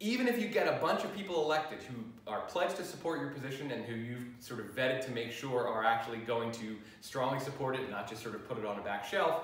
even 0.00 0.26
if 0.26 0.40
you 0.40 0.48
get 0.48 0.66
a 0.66 0.80
bunch 0.80 1.04
of 1.04 1.14
people 1.14 1.44
elected 1.44 1.78
who 1.82 1.94
are 2.26 2.40
pledged 2.42 2.76
to 2.76 2.84
support 2.84 3.20
your 3.20 3.28
position 3.28 3.70
and 3.70 3.84
who 3.84 3.94
you've 3.94 4.24
sort 4.40 4.58
of 4.58 4.74
vetted 4.74 5.04
to 5.04 5.10
make 5.10 5.30
sure 5.30 5.68
are 5.68 5.84
actually 5.84 6.18
going 6.18 6.50
to 6.52 6.76
strongly 7.02 7.38
support 7.38 7.74
it, 7.74 7.82
and 7.82 7.90
not 7.90 8.08
just 8.08 8.22
sort 8.22 8.34
of 8.34 8.48
put 8.48 8.58
it 8.58 8.64
on 8.64 8.78
a 8.78 8.82
back 8.82 9.04
shelf, 9.04 9.42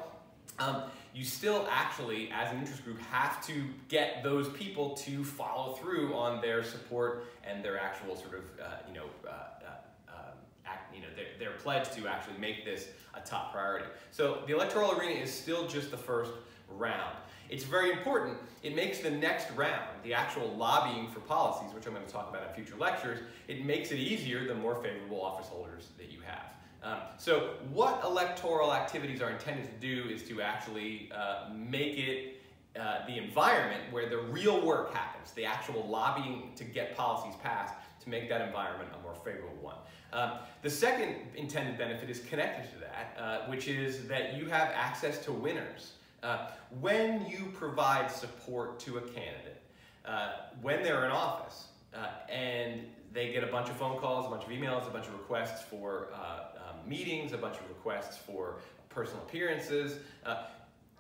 um, 0.59 0.85
you 1.15 1.25
still 1.25 1.67
actually, 1.71 2.31
as 2.33 2.53
an 2.53 2.59
interest 2.59 2.85
group, 2.85 2.99
have 3.11 3.45
to 3.47 3.65
get 3.89 4.23
those 4.23 4.49
people 4.51 4.97
to 4.97 5.23
follow 5.23 5.75
through 5.75 6.15
on 6.15 6.41
their 6.41 6.65
support 6.65 7.27
and 7.45 7.63
their 7.63 7.79
actual 7.79 8.17
sort 8.17 8.35
of, 8.35 8.45
uh, 8.59 8.77
you 8.89 8.95
know, 8.95 9.07
uh, 9.27 9.31
uh, 9.31 10.15
um, 10.15 10.33
act, 10.65 10.95
you 10.95 11.03
know, 11.03 11.09
their, 11.15 11.27
their 11.39 11.59
pledge 11.59 11.91
to 11.91 12.09
actually 12.09 12.39
make 12.39 12.65
this 12.65 12.89
a 13.15 13.21
top 13.21 13.53
priority. 13.53 13.87
So 14.11 14.43
the 14.47 14.55
electoral 14.55 14.99
arena 14.99 15.21
is 15.21 15.33
still 15.33 15.67
just 15.67 15.91
the 15.91 15.99
first 15.99 16.33
round. 16.71 17.17
It's 17.49 17.65
very 17.65 17.93
important. 17.93 18.39
It 18.63 18.75
makes 18.75 18.99
the 19.01 19.11
next 19.11 19.51
round, 19.53 19.89
the 20.03 20.15
actual 20.15 20.49
lobbying 20.57 21.09
for 21.09 21.21
policies, 21.21 21.73
which 21.75 21.87
I'm 21.87 21.95
going 21.95 22.05
to 22.05 22.13
talk 22.13 22.29
about 22.31 22.49
in 22.49 22.55
future 22.55 22.77
lectures, 22.79 23.21
it 23.49 23.65
makes 23.65 23.93
it 23.93 23.99
easier 23.99 24.47
the 24.47 24.55
more 24.55 24.75
favorable 24.83 25.23
office 25.23 25.47
holders 25.47 25.91
that 25.99 26.11
you 26.11 26.19
have. 26.21 26.47
Um, 26.83 27.01
so 27.19 27.55
what 27.73 28.03
electoral 28.05 28.73
activities 28.73 29.21
are 29.21 29.31
intended 29.31 29.67
to 29.67 29.87
do 29.87 30.09
is 30.09 30.23
to 30.25 30.41
actually 30.41 31.11
uh, 31.15 31.49
make 31.55 31.99
it 31.99 32.41
uh, 32.79 33.07
the 33.07 33.17
environment 33.17 33.83
where 33.91 34.09
the 34.09 34.19
real 34.19 34.65
work 34.65 34.93
happens, 34.93 35.33
the 35.33 35.45
actual 35.45 35.87
lobbying 35.89 36.51
to 36.57 36.65
get 36.65 36.97
policies 36.97 37.35
passed, 37.43 37.75
to 38.03 38.11
make 38.11 38.29
that 38.29 38.43
environment 38.43 38.91
a 38.99 39.03
more 39.03 39.15
favorable 39.15 39.57
one. 39.61 39.77
Um, 40.13 40.33
the 40.63 40.71
second 40.71 41.17
intended 41.35 41.79
benefit 41.79 42.11
is 42.11 42.21
connected 42.21 42.71
to 42.73 42.79
that, 42.81 43.17
uh, 43.19 43.51
which 43.51 43.67
is 43.67 44.07
that 44.09 44.37
you 44.37 44.47
have 44.47 44.71
access 44.75 45.25
to 45.25 45.33
winners. 45.33 45.93
Uh, 46.27 46.49
when 46.81 47.25
you 47.27 47.53
provide 47.55 48.11
support 48.11 48.81
to 48.81 48.99
a 48.99 49.01
candidate, 49.01 49.63
uh, 50.05 50.33
when 50.61 50.83
they're 50.83 51.05
in 51.05 51.13
office, 51.13 51.67
uh, 51.95 52.09
and 52.29 52.81
they 53.13 53.31
get 53.31 53.45
a 53.45 53.47
bunch 53.47 53.69
of 53.69 53.77
phone 53.77 53.97
calls, 54.01 54.27
a 54.27 54.29
bunch 54.29 54.43
of 54.43 54.51
emails, 54.51 54.85
a 54.89 54.91
bunch 54.91 55.07
of 55.07 55.13
requests 55.13 55.63
for 55.63 56.09
uh, 56.13 56.69
um, 56.69 56.89
meetings, 56.89 57.33
a 57.33 57.39
bunch 57.39 57.55
of 57.59 57.69
requests 57.69 58.17
for 58.17 58.57
personal 58.89 59.23
appearances, 59.23 60.01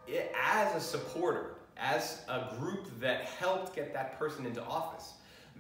it, 0.06 0.32
as 0.40 0.76
a 0.76 0.80
supporter, 0.80 1.54
as 1.76 2.20
a 2.28 2.54
group 2.60 2.88
that 3.00 3.24
helped 3.24 3.74
get 3.74 3.92
that 3.92 4.16
person 4.20 4.46
into 4.46 4.62
office, 4.62 5.14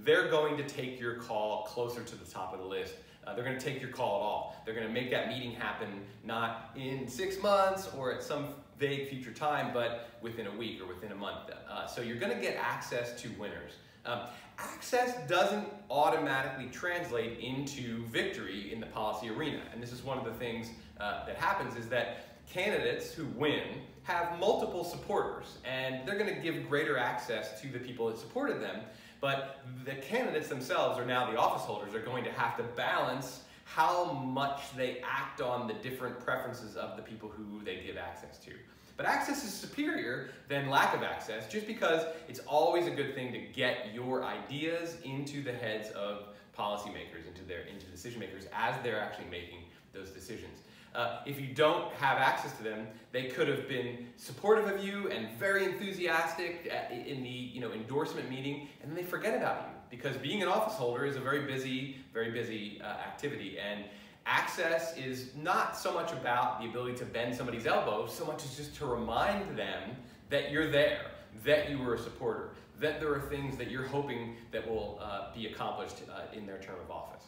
they're 0.04 0.30
going 0.30 0.56
to 0.56 0.62
take 0.62 1.00
your 1.00 1.16
call 1.16 1.64
closer 1.64 2.04
to 2.04 2.14
the 2.14 2.24
top 2.24 2.52
of 2.52 2.60
the 2.60 2.64
list 2.64 2.94
uh, 3.26 3.34
they're 3.34 3.44
going 3.44 3.58
to 3.58 3.64
take 3.64 3.80
your 3.80 3.90
call 3.90 4.16
at 4.16 4.22
all. 4.22 4.62
They're 4.64 4.74
going 4.74 4.86
to 4.86 4.92
make 4.92 5.10
that 5.10 5.28
meeting 5.28 5.50
happen 5.50 5.88
not 6.24 6.70
in 6.76 7.08
six 7.08 7.42
months 7.42 7.88
or 7.96 8.12
at 8.12 8.22
some 8.22 8.46
vague 8.78 9.08
future 9.08 9.32
time, 9.32 9.72
but 9.72 10.10
within 10.20 10.46
a 10.46 10.52
week 10.52 10.80
or 10.80 10.86
within 10.86 11.12
a 11.12 11.16
month. 11.16 11.50
Uh, 11.68 11.86
so 11.86 12.00
you're 12.00 12.18
going 12.18 12.34
to 12.34 12.40
get 12.40 12.56
access 12.56 13.20
to 13.22 13.28
winners. 13.38 13.72
Um, 14.04 14.20
access 14.58 15.28
doesn't 15.28 15.66
automatically 15.90 16.68
translate 16.72 17.38
into 17.40 18.06
victory 18.06 18.72
in 18.72 18.80
the 18.80 18.86
policy 18.86 19.30
arena. 19.30 19.62
And 19.72 19.82
this 19.82 19.92
is 19.92 20.02
one 20.02 20.18
of 20.18 20.24
the 20.24 20.32
things 20.32 20.68
uh, 21.00 21.26
that 21.26 21.36
happens 21.36 21.76
is 21.76 21.88
that 21.88 22.38
candidates 22.48 23.12
who 23.12 23.26
win 23.36 23.80
have 24.04 24.38
multiple 24.38 24.84
supporters 24.84 25.58
and 25.64 26.06
they're 26.06 26.18
going 26.18 26.32
to 26.32 26.40
give 26.40 26.68
greater 26.68 26.96
access 26.96 27.60
to 27.60 27.68
the 27.68 27.78
people 27.78 28.06
that 28.06 28.18
supported 28.18 28.60
them. 28.60 28.80
But 29.20 29.60
the 29.84 29.94
candidates 29.94 30.48
themselves, 30.48 30.98
or 30.98 31.04
now 31.04 31.30
the 31.30 31.38
office 31.38 31.62
holders, 31.62 31.94
are 31.94 32.00
going 32.00 32.22
to 32.24 32.32
have 32.32 32.56
to 32.58 32.62
balance 32.62 33.40
how 33.66 34.12
much 34.12 34.60
they 34.76 35.02
act 35.04 35.40
on 35.40 35.66
the 35.66 35.74
different 35.74 36.18
preferences 36.20 36.76
of 36.76 36.96
the 36.96 37.02
people 37.02 37.28
who 37.28 37.62
they 37.64 37.82
give 37.84 37.96
access 37.96 38.38
to. 38.38 38.52
But 38.96 39.06
access 39.06 39.44
is 39.44 39.52
superior 39.52 40.30
than 40.48 40.70
lack 40.70 40.94
of 40.94 41.02
access 41.02 41.48
just 41.48 41.66
because 41.66 42.06
it's 42.28 42.38
always 42.46 42.86
a 42.86 42.90
good 42.90 43.14
thing 43.16 43.32
to 43.32 43.38
get 43.38 43.92
your 43.92 44.24
ideas 44.24 44.98
into 45.04 45.42
the 45.42 45.52
heads 45.52 45.90
of 45.90 46.28
policymakers, 46.56 47.26
into 47.26 47.42
their 47.46 47.62
into 47.62 47.86
decision 47.86 48.20
makers 48.20 48.44
as 48.54 48.76
they're 48.84 49.00
actually 49.00 49.28
making 49.28 49.64
those 49.92 50.10
decisions. 50.10 50.60
Uh, 50.96 51.20
if 51.26 51.38
you 51.38 51.48
don't 51.48 51.92
have 51.94 52.16
access 52.16 52.56
to 52.56 52.62
them, 52.62 52.86
they 53.12 53.24
could 53.24 53.46
have 53.46 53.68
been 53.68 54.06
supportive 54.16 54.66
of 54.66 54.82
you 54.82 55.10
and 55.10 55.30
very 55.38 55.64
enthusiastic 55.64 56.72
in 56.90 57.22
the 57.22 57.28
you 57.28 57.60
know 57.60 57.70
endorsement 57.72 58.30
meeting, 58.30 58.68
and 58.80 58.90
then 58.90 58.96
they 58.96 59.02
forget 59.02 59.36
about 59.36 59.68
you 59.68 59.76
because 59.90 60.16
being 60.16 60.42
an 60.42 60.48
office 60.48 60.74
holder 60.74 61.04
is 61.04 61.16
a 61.16 61.20
very 61.20 61.44
busy, 61.44 61.96
very 62.12 62.30
busy 62.30 62.80
uh, 62.82 62.86
activity. 62.86 63.58
And 63.58 63.84
access 64.24 64.96
is 64.96 65.30
not 65.36 65.76
so 65.76 65.92
much 65.92 66.12
about 66.12 66.60
the 66.60 66.68
ability 66.68 66.96
to 66.96 67.04
bend 67.04 67.34
somebody's 67.34 67.66
elbow, 67.66 68.06
so 68.06 68.24
much 68.24 68.44
as 68.44 68.56
just 68.56 68.74
to 68.76 68.86
remind 68.86 69.56
them 69.56 69.96
that 70.30 70.50
you're 70.50 70.70
there, 70.70 71.10
that 71.44 71.70
you 71.70 71.78
were 71.78 71.94
a 71.94 71.98
supporter, 71.98 72.50
that 72.80 73.00
there 73.00 73.12
are 73.12 73.20
things 73.20 73.56
that 73.56 73.70
you're 73.70 73.86
hoping 73.86 74.36
that 74.50 74.68
will 74.68 74.98
uh, 75.00 75.32
be 75.34 75.46
accomplished 75.46 76.02
uh, 76.10 76.36
in 76.36 76.46
their 76.46 76.58
term 76.58 76.76
of 76.84 76.90
office. 76.90 77.24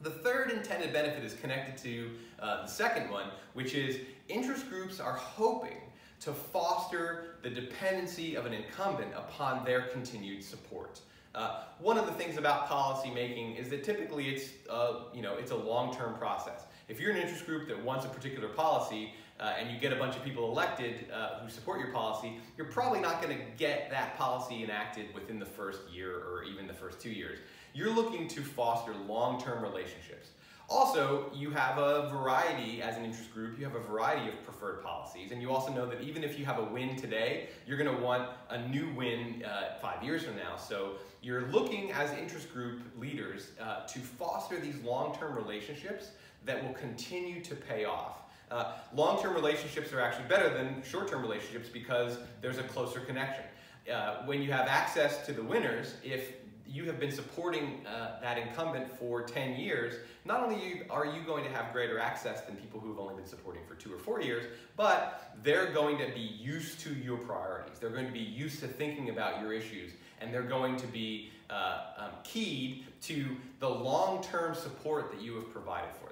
The 0.00 0.10
third 0.10 0.52
intended 0.52 0.92
benefit 0.92 1.24
is 1.24 1.34
connected 1.34 1.76
to 1.82 2.10
uh, 2.38 2.62
the 2.62 2.68
second 2.68 3.10
one, 3.10 3.30
which 3.54 3.74
is 3.74 3.98
interest 4.28 4.68
groups 4.68 5.00
are 5.00 5.14
hoping 5.14 5.78
to 6.20 6.32
foster 6.32 7.36
the 7.42 7.50
dependency 7.50 8.36
of 8.36 8.46
an 8.46 8.52
incumbent 8.52 9.12
upon 9.16 9.64
their 9.64 9.82
continued 9.82 10.44
support. 10.44 11.00
Uh, 11.34 11.62
one 11.80 11.98
of 11.98 12.06
the 12.06 12.12
things 12.12 12.36
about 12.38 12.68
policy 12.68 13.10
making 13.10 13.54
is 13.56 13.68
that 13.70 13.84
typically 13.84 14.28
it's, 14.28 14.50
uh, 14.70 15.04
you 15.12 15.22
know, 15.22 15.34
it's 15.34 15.50
a 15.50 15.56
long-term 15.56 16.14
process. 16.14 16.62
If 16.88 17.00
you're 17.00 17.10
an 17.10 17.18
interest 17.18 17.44
group 17.44 17.68
that 17.68 17.84
wants 17.84 18.04
a 18.06 18.08
particular 18.08 18.48
policy 18.48 19.12
uh, 19.38 19.54
and 19.58 19.70
you 19.70 19.78
get 19.78 19.92
a 19.92 19.96
bunch 19.96 20.16
of 20.16 20.24
people 20.24 20.50
elected 20.50 21.06
uh, 21.12 21.40
who 21.40 21.50
support 21.50 21.80
your 21.80 21.92
policy, 21.92 22.38
you're 22.56 22.66
probably 22.66 23.00
not 23.00 23.20
going 23.22 23.36
to 23.36 23.44
get 23.56 23.90
that 23.90 24.16
policy 24.16 24.64
enacted 24.64 25.14
within 25.14 25.38
the 25.38 25.46
first 25.46 25.80
year 25.92 26.12
or 26.12 26.44
even 26.44 26.66
the 26.66 26.72
first 26.72 27.00
two 27.00 27.10
years. 27.10 27.38
You're 27.74 27.94
looking 27.94 28.28
to 28.28 28.42
foster 28.42 28.92
long-term 29.06 29.62
relationships. 29.62 30.28
Also, 30.70 31.30
you 31.34 31.50
have 31.50 31.78
a 31.78 32.10
variety, 32.10 32.82
as 32.82 32.98
an 32.98 33.04
interest 33.04 33.32
group, 33.32 33.58
you 33.58 33.64
have 33.64 33.74
a 33.74 33.80
variety 33.80 34.28
of 34.28 34.44
preferred 34.44 34.82
policies, 34.82 35.32
and 35.32 35.40
you 35.40 35.50
also 35.50 35.72
know 35.72 35.86
that 35.86 36.02
even 36.02 36.22
if 36.22 36.38
you 36.38 36.44
have 36.44 36.58
a 36.58 36.64
win 36.64 36.94
today, 36.94 37.48
you're 37.66 37.78
gonna 37.78 37.98
want 37.98 38.28
a 38.50 38.68
new 38.68 38.92
win 38.94 39.42
uh, 39.44 39.78
five 39.80 40.02
years 40.04 40.24
from 40.24 40.36
now. 40.36 40.56
So 40.56 40.96
you're 41.22 41.46
looking 41.46 41.90
as 41.92 42.10
interest 42.18 42.52
group 42.52 42.82
leaders 42.98 43.52
uh, 43.58 43.86
to 43.86 43.98
foster 43.98 44.60
these 44.60 44.76
long-term 44.84 45.34
relationships 45.34 46.10
that 46.44 46.62
will 46.62 46.74
continue 46.74 47.42
to 47.44 47.54
pay 47.54 47.86
off. 47.86 48.18
Uh, 48.50 48.72
long-term 48.94 49.34
relationships 49.34 49.92
are 49.94 50.00
actually 50.00 50.28
better 50.28 50.52
than 50.52 50.82
short-term 50.82 51.22
relationships 51.22 51.68
because 51.70 52.18
there's 52.42 52.58
a 52.58 52.62
closer 52.64 53.00
connection. 53.00 53.44
Uh, 53.90 54.16
when 54.26 54.42
you 54.42 54.52
have 54.52 54.66
access 54.66 55.24
to 55.24 55.32
the 55.32 55.42
winners, 55.42 55.94
if 56.04 56.32
you 56.68 56.84
have 56.84 57.00
been 57.00 57.10
supporting 57.10 57.86
uh, 57.86 58.20
that 58.20 58.38
incumbent 58.38 58.90
for 58.98 59.22
10 59.22 59.56
years, 59.56 59.94
not 60.24 60.42
only 60.42 60.82
are 60.90 61.06
you 61.06 61.22
going 61.22 61.44
to 61.44 61.50
have 61.50 61.72
greater 61.72 61.98
access 61.98 62.42
than 62.42 62.56
people 62.56 62.78
who 62.78 62.90
have 62.90 62.98
only 62.98 63.14
been 63.14 63.26
supporting 63.26 63.62
for 63.66 63.74
two 63.74 63.92
or 63.92 63.98
four 63.98 64.20
years, 64.20 64.44
but 64.76 65.32
they're 65.42 65.72
going 65.72 65.96
to 65.98 66.08
be 66.12 66.20
used 66.20 66.80
to 66.80 66.94
your 66.94 67.16
priorities. 67.16 67.78
They're 67.78 67.90
going 67.90 68.06
to 68.06 68.12
be 68.12 68.18
used 68.18 68.60
to 68.60 68.68
thinking 68.68 69.08
about 69.08 69.40
your 69.40 69.52
issues, 69.52 69.92
and 70.20 70.32
they're 70.32 70.42
going 70.42 70.76
to 70.76 70.86
be 70.86 71.30
uh, 71.48 71.78
um, 71.96 72.10
keyed 72.24 72.84
to 73.02 73.36
the 73.60 73.68
long-term 73.68 74.54
support 74.54 75.10
that 75.10 75.22
you 75.22 75.36
have 75.36 75.50
provided 75.50 75.90
for. 76.00 76.07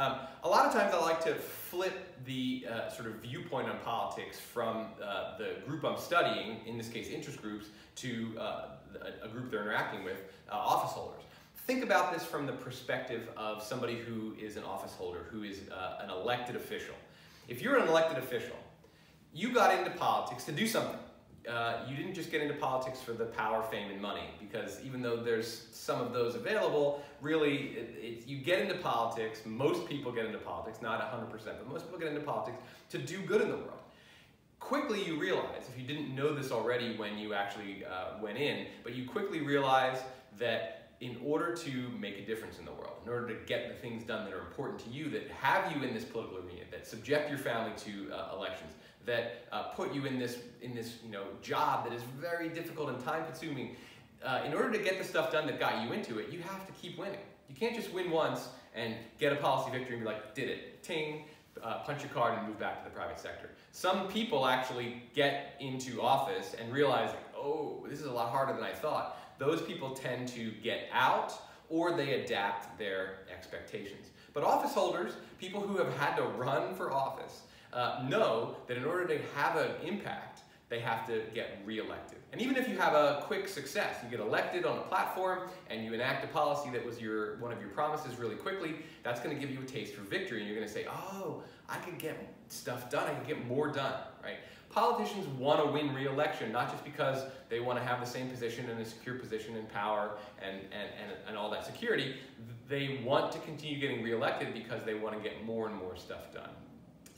Um, 0.00 0.14
a 0.44 0.48
lot 0.48 0.64
of 0.64 0.72
times 0.72 0.94
I 0.94 0.98
like 0.98 1.22
to 1.24 1.34
flip 1.34 2.16
the 2.24 2.64
uh, 2.66 2.88
sort 2.88 3.06
of 3.08 3.16
viewpoint 3.16 3.68
on 3.68 3.76
politics 3.80 4.40
from 4.40 4.86
uh, 5.04 5.36
the 5.36 5.56
group 5.66 5.84
I'm 5.84 5.98
studying, 5.98 6.56
in 6.64 6.78
this 6.78 6.88
case 6.88 7.10
interest 7.10 7.42
groups, 7.42 7.66
to 7.96 8.34
uh, 8.40 8.64
a, 9.22 9.28
group 9.28 9.50
they're 9.50 9.60
interacting 9.60 10.02
with, 10.02 10.16
uh, 10.50 10.54
office 10.54 10.92
holders. 10.92 11.20
Think 11.66 11.84
about 11.84 12.14
this 12.14 12.24
from 12.24 12.46
the 12.46 12.52
perspective 12.54 13.28
of 13.36 13.62
somebody 13.62 13.98
who 13.98 14.34
is 14.40 14.56
an 14.56 14.64
office 14.64 14.94
holder, 14.94 15.26
who 15.30 15.42
is 15.42 15.60
uh, 15.70 16.02
an 16.02 16.08
elected 16.08 16.56
official. 16.56 16.94
If 17.46 17.60
you're 17.60 17.76
an 17.76 17.86
elected 17.86 18.16
official, 18.16 18.56
you 19.34 19.52
got 19.52 19.78
into 19.78 19.90
politics 19.90 20.44
to 20.44 20.52
do 20.52 20.66
something. 20.66 20.98
Uh, 21.48 21.84
you 21.88 21.96
didn't 21.96 22.14
just 22.14 22.30
get 22.30 22.42
into 22.42 22.54
politics 22.54 23.00
for 23.00 23.12
the 23.12 23.24
power, 23.24 23.62
fame, 23.62 23.90
and 23.90 24.00
money, 24.00 24.28
because 24.38 24.78
even 24.84 25.00
though 25.00 25.16
there's 25.16 25.68
some 25.72 26.00
of 26.00 26.12
those 26.12 26.34
available, 26.34 27.02
really, 27.22 27.68
it, 27.68 27.94
it, 27.98 28.26
you 28.26 28.38
get 28.38 28.60
into 28.60 28.74
politics, 28.74 29.40
most 29.46 29.88
people 29.88 30.12
get 30.12 30.26
into 30.26 30.38
politics, 30.38 30.82
not 30.82 31.00
100%, 31.00 31.30
but 31.44 31.68
most 31.68 31.86
people 31.86 31.98
get 31.98 32.08
into 32.08 32.20
politics 32.20 32.58
to 32.90 32.98
do 32.98 33.20
good 33.22 33.40
in 33.40 33.48
the 33.48 33.56
world. 33.56 33.80
Quickly 34.58 35.02
you 35.02 35.18
realize, 35.18 35.62
if 35.72 35.80
you 35.80 35.86
didn't 35.86 36.14
know 36.14 36.34
this 36.34 36.52
already 36.52 36.94
when 36.96 37.16
you 37.16 37.32
actually 37.32 37.84
uh, 37.86 38.22
went 38.22 38.36
in, 38.36 38.66
but 38.84 38.94
you 38.94 39.08
quickly 39.08 39.40
realize 39.40 39.98
that 40.38 40.80
in 41.00 41.16
order 41.24 41.54
to 41.54 41.88
make 41.98 42.18
a 42.18 42.26
difference 42.26 42.58
in 42.58 42.66
the 42.66 42.72
world, 42.72 42.98
in 43.04 43.10
order 43.10 43.26
to 43.26 43.34
get 43.46 43.68
the 43.68 43.74
things 43.74 44.04
done 44.04 44.26
that 44.26 44.34
are 44.34 44.40
important 44.40 44.78
to 44.80 44.90
you, 44.90 45.08
that 45.08 45.28
have 45.30 45.74
you 45.74 45.82
in 45.82 45.94
this 45.94 46.04
political 46.04 46.38
arena, 46.38 46.60
that 46.70 46.86
subject 46.86 47.30
your 47.30 47.38
family 47.38 47.72
to 47.78 48.12
uh, 48.12 48.36
elections, 48.36 48.74
that 49.10 49.44
uh, 49.50 49.64
put 49.74 49.92
you 49.92 50.06
in 50.06 50.18
this 50.18 50.38
in 50.62 50.72
this 50.72 50.98
you 51.04 51.10
know 51.10 51.24
job 51.42 51.84
that 51.84 51.92
is 51.92 52.02
very 52.20 52.48
difficult 52.48 52.88
and 52.88 53.04
time 53.04 53.24
consuming. 53.24 53.76
Uh, 54.24 54.42
in 54.46 54.54
order 54.54 54.70
to 54.70 54.78
get 54.78 54.98
the 54.98 55.04
stuff 55.04 55.32
done 55.32 55.46
that 55.46 55.58
got 55.58 55.82
you 55.82 55.92
into 55.92 56.18
it, 56.18 56.30
you 56.30 56.40
have 56.40 56.66
to 56.66 56.72
keep 56.74 56.98
winning. 56.98 57.20
You 57.48 57.54
can't 57.54 57.74
just 57.74 57.90
win 57.92 58.10
once 58.10 58.48
and 58.74 58.94
get 59.18 59.32
a 59.32 59.36
policy 59.36 59.70
victory 59.72 59.96
and 59.96 60.04
be 60.04 60.06
like, 60.06 60.34
did 60.34 60.48
it, 60.48 60.82
ting, 60.82 61.24
uh, 61.62 61.78
punch 61.78 62.02
your 62.02 62.10
card 62.10 62.38
and 62.38 62.46
move 62.46 62.58
back 62.58 62.84
to 62.84 62.90
the 62.90 62.94
private 62.94 63.18
sector. 63.18 63.50
Some 63.72 64.08
people 64.08 64.46
actually 64.46 65.02
get 65.14 65.54
into 65.58 66.00
office 66.02 66.54
and 66.60 66.72
realize, 66.72 67.10
oh, 67.34 67.84
this 67.88 67.98
is 67.98 68.06
a 68.06 68.12
lot 68.12 68.30
harder 68.30 68.52
than 68.52 68.62
I 68.62 68.72
thought. 68.72 69.16
Those 69.38 69.62
people 69.62 69.90
tend 69.90 70.28
to 70.28 70.52
get 70.62 70.88
out 70.92 71.32
or 71.70 71.96
they 71.96 72.22
adapt 72.22 72.78
their 72.78 73.20
expectations. 73.34 74.10
But 74.34 74.44
office 74.44 74.74
holders, 74.74 75.12
people 75.38 75.60
who 75.60 75.78
have 75.78 75.96
had 75.96 76.14
to 76.16 76.22
run 76.22 76.74
for 76.74 76.92
office, 76.92 77.40
uh, 77.72 78.04
know 78.08 78.56
that 78.66 78.76
in 78.76 78.84
order 78.84 79.06
to 79.06 79.18
have 79.34 79.56
an 79.56 79.70
impact, 79.84 80.42
they 80.70 80.78
have 80.78 81.04
to 81.08 81.22
get 81.34 81.58
reelected. 81.64 82.18
And 82.32 82.40
even 82.40 82.56
if 82.56 82.68
you 82.68 82.78
have 82.78 82.94
a 82.94 83.22
quick 83.24 83.48
success, 83.48 83.96
you 84.04 84.08
get 84.08 84.24
elected 84.24 84.64
on 84.64 84.78
a 84.78 84.82
platform 84.82 85.50
and 85.68 85.84
you 85.84 85.92
enact 85.92 86.24
a 86.24 86.28
policy 86.28 86.70
that 86.70 86.86
was 86.86 87.00
your 87.00 87.36
one 87.38 87.52
of 87.52 87.60
your 87.60 87.70
promises 87.70 88.18
really 88.18 88.36
quickly, 88.36 88.76
that's 89.02 89.20
going 89.20 89.34
to 89.34 89.40
give 89.40 89.50
you 89.50 89.60
a 89.60 89.66
taste 89.66 89.94
for 89.94 90.02
victory. 90.02 90.38
And 90.38 90.46
you're 90.46 90.56
going 90.56 90.68
to 90.68 90.72
say, 90.72 90.86
oh, 90.88 91.42
I 91.68 91.76
could 91.78 91.98
get 91.98 92.16
stuff 92.48 92.88
done. 92.88 93.08
I 93.08 93.14
could 93.14 93.26
get 93.26 93.46
more 93.48 93.68
done, 93.68 93.94
right? 94.22 94.36
Politicians 94.70 95.26
want 95.36 95.64
to 95.64 95.68
win 95.68 95.92
re-election, 95.92 96.52
not 96.52 96.70
just 96.70 96.84
because 96.84 97.24
they 97.48 97.58
want 97.58 97.76
to 97.76 97.84
have 97.84 97.98
the 97.98 98.06
same 98.06 98.30
position 98.30 98.70
and 98.70 98.80
a 98.80 98.84
secure 98.84 99.16
position 99.16 99.56
in 99.56 99.66
power 99.66 100.12
and, 100.40 100.54
and, 100.56 100.88
and, 101.02 101.12
and 101.26 101.36
all 101.36 101.50
that 101.50 101.66
security. 101.66 102.14
They 102.68 103.00
want 103.04 103.32
to 103.32 103.40
continue 103.40 103.80
getting 103.80 104.04
re-elected 104.04 104.54
because 104.54 104.84
they 104.84 104.94
want 104.94 105.16
to 105.16 105.28
get 105.28 105.44
more 105.44 105.66
and 105.66 105.74
more 105.74 105.96
stuff 105.96 106.32
done. 106.32 106.50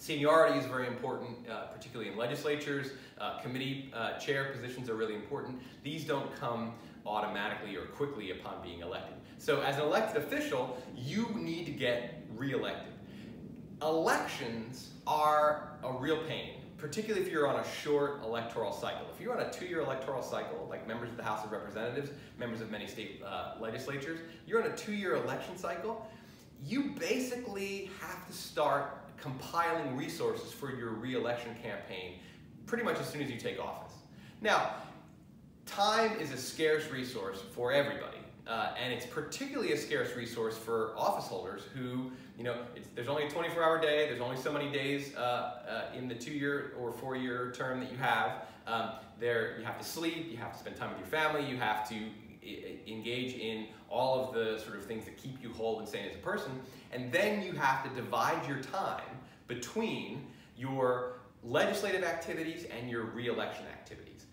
Seniority 0.02 0.58
is 0.58 0.66
very 0.66 0.88
important, 0.88 1.36
uh, 1.48 1.66
particularly 1.66 2.10
in 2.10 2.18
legislatures. 2.18 2.90
Uh, 3.20 3.38
committee 3.38 3.88
uh, 3.94 4.18
chair 4.18 4.46
positions 4.52 4.90
are 4.90 4.96
really 4.96 5.14
important. 5.14 5.62
These 5.84 6.04
don't 6.04 6.34
come 6.40 6.74
automatically 7.06 7.76
or 7.76 7.82
quickly 7.82 8.32
upon 8.32 8.60
being 8.64 8.80
elected. 8.80 9.14
So 9.38 9.60
as 9.60 9.76
an 9.76 9.82
elected 9.82 10.20
official, 10.20 10.82
you 10.96 11.28
need 11.36 11.66
to 11.66 11.70
get 11.70 12.24
reelected. 12.34 12.92
Elections 13.80 14.88
are 15.06 15.74
a 15.84 15.92
real 15.92 16.24
pain, 16.24 16.54
particularly 16.78 17.24
if 17.24 17.30
you're 17.30 17.46
on 17.46 17.60
a 17.60 17.64
short 17.80 18.24
electoral 18.24 18.72
cycle. 18.72 19.06
If 19.14 19.20
you're 19.20 19.40
on 19.40 19.46
a 19.46 19.52
two-year 19.52 19.82
electoral 19.82 20.24
cycle, 20.24 20.66
like 20.68 20.84
members 20.84 21.10
of 21.10 21.16
the 21.16 21.22
House 21.22 21.44
of 21.44 21.52
Representatives, 21.52 22.10
members 22.40 22.60
of 22.60 22.72
many 22.72 22.88
state 22.88 23.22
uh, 23.24 23.52
legislatures, 23.60 24.18
you're 24.48 24.64
on 24.64 24.68
a 24.68 24.76
two-year 24.76 25.14
election 25.14 25.56
cycle, 25.56 26.08
you 26.64 26.90
basically 26.98 27.88
have 28.00 28.26
to 28.26 28.32
start 28.32 29.01
compiling 29.22 29.96
resources 29.96 30.52
for 30.52 30.76
your 30.76 30.90
reelection 30.90 31.54
campaign 31.62 32.18
pretty 32.66 32.84
much 32.84 32.98
as 32.98 33.08
soon 33.08 33.22
as 33.22 33.30
you 33.30 33.38
take 33.38 33.60
office. 33.60 33.94
Now, 34.40 34.74
time 35.66 36.18
is 36.18 36.32
a 36.32 36.36
scarce 36.36 36.90
resource 36.90 37.40
for 37.54 37.72
everybody, 37.72 38.18
uh, 38.46 38.74
and 38.82 38.92
it's 38.92 39.06
particularly 39.06 39.72
a 39.72 39.76
scarce 39.78 40.16
resource 40.16 40.58
for 40.58 40.92
office 40.96 41.26
holders 41.26 41.62
who, 41.74 42.10
you 42.36 42.44
know, 42.44 42.56
there's 42.94 43.08
only 43.08 43.24
a 43.24 43.30
24-hour 43.30 43.80
day. 43.80 44.06
There's 44.08 44.20
only 44.20 44.36
so 44.36 44.52
many 44.52 44.70
days 44.70 45.14
uh, 45.14 45.20
uh, 45.20 45.96
in 45.96 46.08
the 46.08 46.14
two-year 46.14 46.72
or 46.78 46.92
four-year 46.92 47.52
term 47.56 47.80
that 47.80 47.90
you 47.90 47.98
have. 47.98 48.46
Um, 48.66 48.90
there, 49.20 49.56
you 49.58 49.64
have 49.64 49.78
to 49.78 49.84
sleep. 49.84 50.28
You 50.30 50.36
have 50.38 50.52
to 50.52 50.58
spend 50.58 50.76
time 50.76 50.90
with 50.90 50.98
your 50.98 51.08
family. 51.08 51.48
You 51.48 51.56
have 51.56 51.88
to 51.90 51.94
engage 52.86 53.34
in 53.34 53.66
all 53.88 54.24
of 54.24 54.34
the 54.34 54.58
sort 54.58 54.76
of 54.76 54.84
things 54.84 55.04
that 55.04 55.16
keep 55.16 55.42
you 55.42 55.52
whole 55.52 55.78
and 55.78 55.88
sane 55.88 56.06
as 56.08 56.14
a 56.14 56.18
person. 56.18 56.52
And 56.92 57.12
then 57.12 57.42
you 57.42 57.52
have 57.52 57.84
to 57.84 57.90
divide 57.90 58.46
your 58.48 58.58
time 58.58 59.02
between 59.48 60.26
your 60.56 61.14
legislative 61.44 62.04
activities 62.04 62.66
and 62.76 62.90
your 62.90 63.04
reelection 63.04 63.66
activities. 63.66 64.26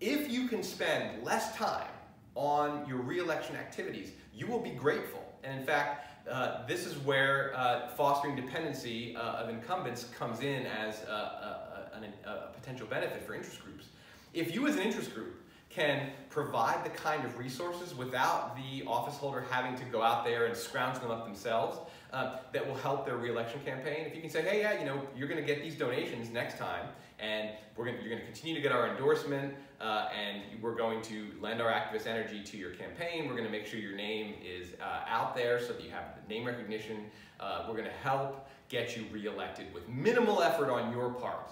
If 0.00 0.30
you 0.30 0.48
can 0.48 0.62
spend 0.62 1.24
less 1.24 1.56
time 1.56 1.88
on 2.34 2.86
your 2.86 2.98
reelection 2.98 3.56
activities, 3.56 4.12
you 4.34 4.46
will 4.46 4.60
be 4.60 4.70
grateful. 4.70 5.22
And 5.42 5.58
in 5.58 5.66
fact, 5.66 6.28
uh, 6.30 6.66
this 6.66 6.84
is 6.84 6.98
where 6.98 7.52
uh, 7.56 7.88
fostering 7.90 8.34
dependency 8.34 9.16
uh, 9.16 9.20
of 9.20 9.48
incumbents 9.48 10.04
comes 10.18 10.40
in 10.40 10.66
as 10.66 11.02
a, 11.04 11.12
a, 11.12 12.00
a, 12.26 12.30
a 12.30 12.52
potential 12.52 12.86
benefit 12.88 13.24
for 13.24 13.34
interest 13.34 13.62
groups. 13.64 13.86
If 14.34 14.54
you 14.54 14.66
as 14.66 14.76
an 14.76 14.82
interest 14.82 15.14
group 15.14 15.40
can 15.76 16.08
provide 16.30 16.82
the 16.84 16.88
kind 16.88 17.22
of 17.26 17.38
resources 17.38 17.94
without 17.94 18.56
the 18.56 18.82
office 18.86 19.16
holder 19.16 19.44
having 19.50 19.76
to 19.76 19.84
go 19.92 20.00
out 20.00 20.24
there 20.24 20.46
and 20.46 20.56
scrounge 20.56 20.98
them 21.00 21.10
up 21.10 21.26
themselves 21.26 21.78
uh, 22.14 22.38
that 22.54 22.66
will 22.66 22.76
help 22.76 23.04
their 23.04 23.18
reelection 23.18 23.60
campaign. 23.62 24.06
If 24.06 24.14
you 24.14 24.22
can 24.22 24.30
say, 24.30 24.40
hey, 24.40 24.60
yeah, 24.60 24.78
you 24.78 24.86
know, 24.86 24.98
you're 25.14 25.28
going 25.28 25.40
to 25.40 25.46
get 25.46 25.62
these 25.62 25.76
donations 25.76 26.30
next 26.30 26.56
time, 26.56 26.86
and 27.18 27.50
we're 27.76 27.84
gonna, 27.84 27.98
you're 27.98 28.08
going 28.08 28.20
to 28.20 28.24
continue 28.24 28.54
to 28.54 28.60
get 28.62 28.72
our 28.72 28.88
endorsement, 28.88 29.54
uh, 29.82 30.08
and 30.18 30.42
we're 30.62 30.74
going 30.74 31.02
to 31.02 31.32
lend 31.42 31.60
our 31.60 31.70
activist 31.70 32.06
energy 32.06 32.42
to 32.42 32.56
your 32.56 32.70
campaign. 32.70 33.26
We're 33.26 33.36
going 33.36 33.44
to 33.44 33.50
make 33.50 33.66
sure 33.66 33.78
your 33.78 33.96
name 33.96 34.34
is 34.42 34.68
uh, 34.80 35.04
out 35.06 35.36
there 35.36 35.60
so 35.60 35.74
that 35.74 35.82
you 35.82 35.90
have 35.90 36.04
the 36.16 36.34
name 36.34 36.46
recognition. 36.46 37.04
Uh, 37.38 37.66
we're 37.68 37.76
going 37.76 37.84
to 37.84 37.98
help 38.02 38.48
get 38.70 38.96
you 38.96 39.04
reelected 39.12 39.72
with 39.74 39.86
minimal 39.90 40.42
effort 40.42 40.70
on 40.70 40.90
your 40.90 41.10
part. 41.10 41.50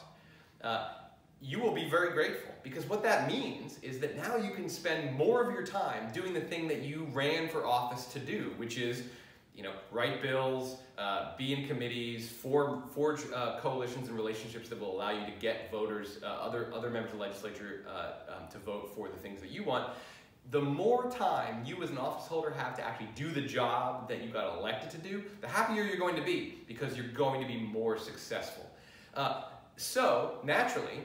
You 1.46 1.60
will 1.60 1.72
be 1.72 1.86
very 1.86 2.12
grateful 2.14 2.54
because 2.62 2.88
what 2.88 3.02
that 3.02 3.28
means 3.28 3.78
is 3.82 3.98
that 3.98 4.16
now 4.16 4.36
you 4.36 4.52
can 4.52 4.66
spend 4.66 5.14
more 5.14 5.46
of 5.46 5.52
your 5.52 5.66
time 5.66 6.10
doing 6.14 6.32
the 6.32 6.40
thing 6.40 6.66
that 6.68 6.80
you 6.80 7.06
ran 7.12 7.48
for 7.48 7.66
office 7.66 8.06
to 8.14 8.18
do, 8.18 8.54
which 8.56 8.78
is 8.78 9.02
you 9.54 9.62
know, 9.62 9.72
write 9.92 10.22
bills, 10.22 10.78
uh, 10.96 11.36
be 11.36 11.52
in 11.52 11.68
committees, 11.68 12.30
form, 12.30 12.84
forge 12.94 13.20
uh, 13.34 13.58
coalitions 13.60 14.08
and 14.08 14.16
relationships 14.16 14.70
that 14.70 14.80
will 14.80 14.96
allow 14.96 15.10
you 15.10 15.24
to 15.26 15.32
get 15.38 15.70
voters, 15.70 16.18
uh, 16.22 16.26
other, 16.26 16.72
other 16.74 16.88
members 16.88 17.12
of 17.12 17.18
the 17.18 17.24
legislature 17.24 17.84
uh, 17.88 18.32
um, 18.32 18.48
to 18.50 18.58
vote 18.58 18.90
for 18.96 19.08
the 19.08 19.16
things 19.16 19.42
that 19.42 19.50
you 19.50 19.62
want. 19.62 19.90
The 20.50 20.62
more 20.62 21.10
time 21.10 21.62
you 21.66 21.82
as 21.82 21.90
an 21.90 21.98
office 21.98 22.26
holder 22.26 22.52
have 22.52 22.74
to 22.76 22.82
actually 22.82 23.10
do 23.14 23.30
the 23.30 23.42
job 23.42 24.08
that 24.08 24.22
you 24.22 24.30
got 24.30 24.58
elected 24.58 24.90
to 24.90 25.08
do, 25.08 25.22
the 25.42 25.48
happier 25.48 25.84
you're 25.84 25.98
going 25.98 26.16
to 26.16 26.24
be 26.24 26.58
because 26.66 26.96
you're 26.96 27.08
going 27.08 27.40
to 27.40 27.46
be 27.46 27.58
more 27.58 27.98
successful. 27.98 28.66
Uh, 29.14 29.42
so, 29.76 30.38
naturally, 30.44 31.00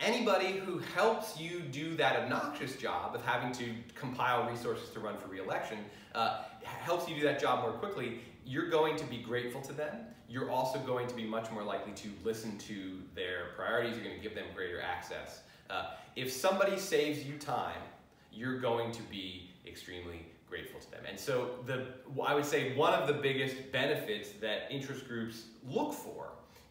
anybody 0.00 0.52
who 0.52 0.78
helps 0.78 1.38
you 1.38 1.60
do 1.60 1.96
that 1.96 2.16
obnoxious 2.16 2.76
job 2.76 3.14
of 3.14 3.24
having 3.24 3.52
to 3.52 3.74
compile 3.94 4.48
resources 4.48 4.90
to 4.90 5.00
run 5.00 5.16
for 5.18 5.28
reelection 5.28 5.78
uh, 6.14 6.42
helps 6.62 7.08
you 7.08 7.16
do 7.16 7.22
that 7.22 7.40
job 7.40 7.62
more 7.62 7.72
quickly, 7.72 8.20
you're 8.44 8.70
going 8.70 8.96
to 8.96 9.04
be 9.04 9.18
grateful 9.18 9.60
to 9.62 9.72
them. 9.72 9.96
You're 10.28 10.50
also 10.50 10.78
going 10.80 11.06
to 11.08 11.14
be 11.14 11.24
much 11.24 11.50
more 11.50 11.62
likely 11.62 11.92
to 11.92 12.08
listen 12.22 12.58
to 12.58 13.02
their 13.14 13.46
priorities. 13.56 13.96
You're 13.96 14.04
going 14.04 14.16
to 14.16 14.22
give 14.22 14.34
them 14.34 14.46
greater 14.54 14.80
access. 14.80 15.40
Uh, 15.70 15.90
if 16.16 16.32
somebody 16.32 16.78
saves 16.78 17.24
you 17.24 17.38
time, 17.38 17.80
you're 18.32 18.58
going 18.58 18.92
to 18.92 19.02
be 19.04 19.50
extremely 19.66 20.26
grateful 20.48 20.80
to 20.80 20.90
them. 20.90 21.00
And 21.08 21.18
so 21.18 21.50
the 21.66 21.86
I 22.24 22.34
would 22.34 22.44
say 22.44 22.74
one 22.74 22.94
of 22.94 23.06
the 23.06 23.14
biggest 23.14 23.70
benefits 23.70 24.30
that 24.40 24.68
interest 24.70 25.06
groups 25.06 25.44
look 25.66 25.92
for 25.92 26.28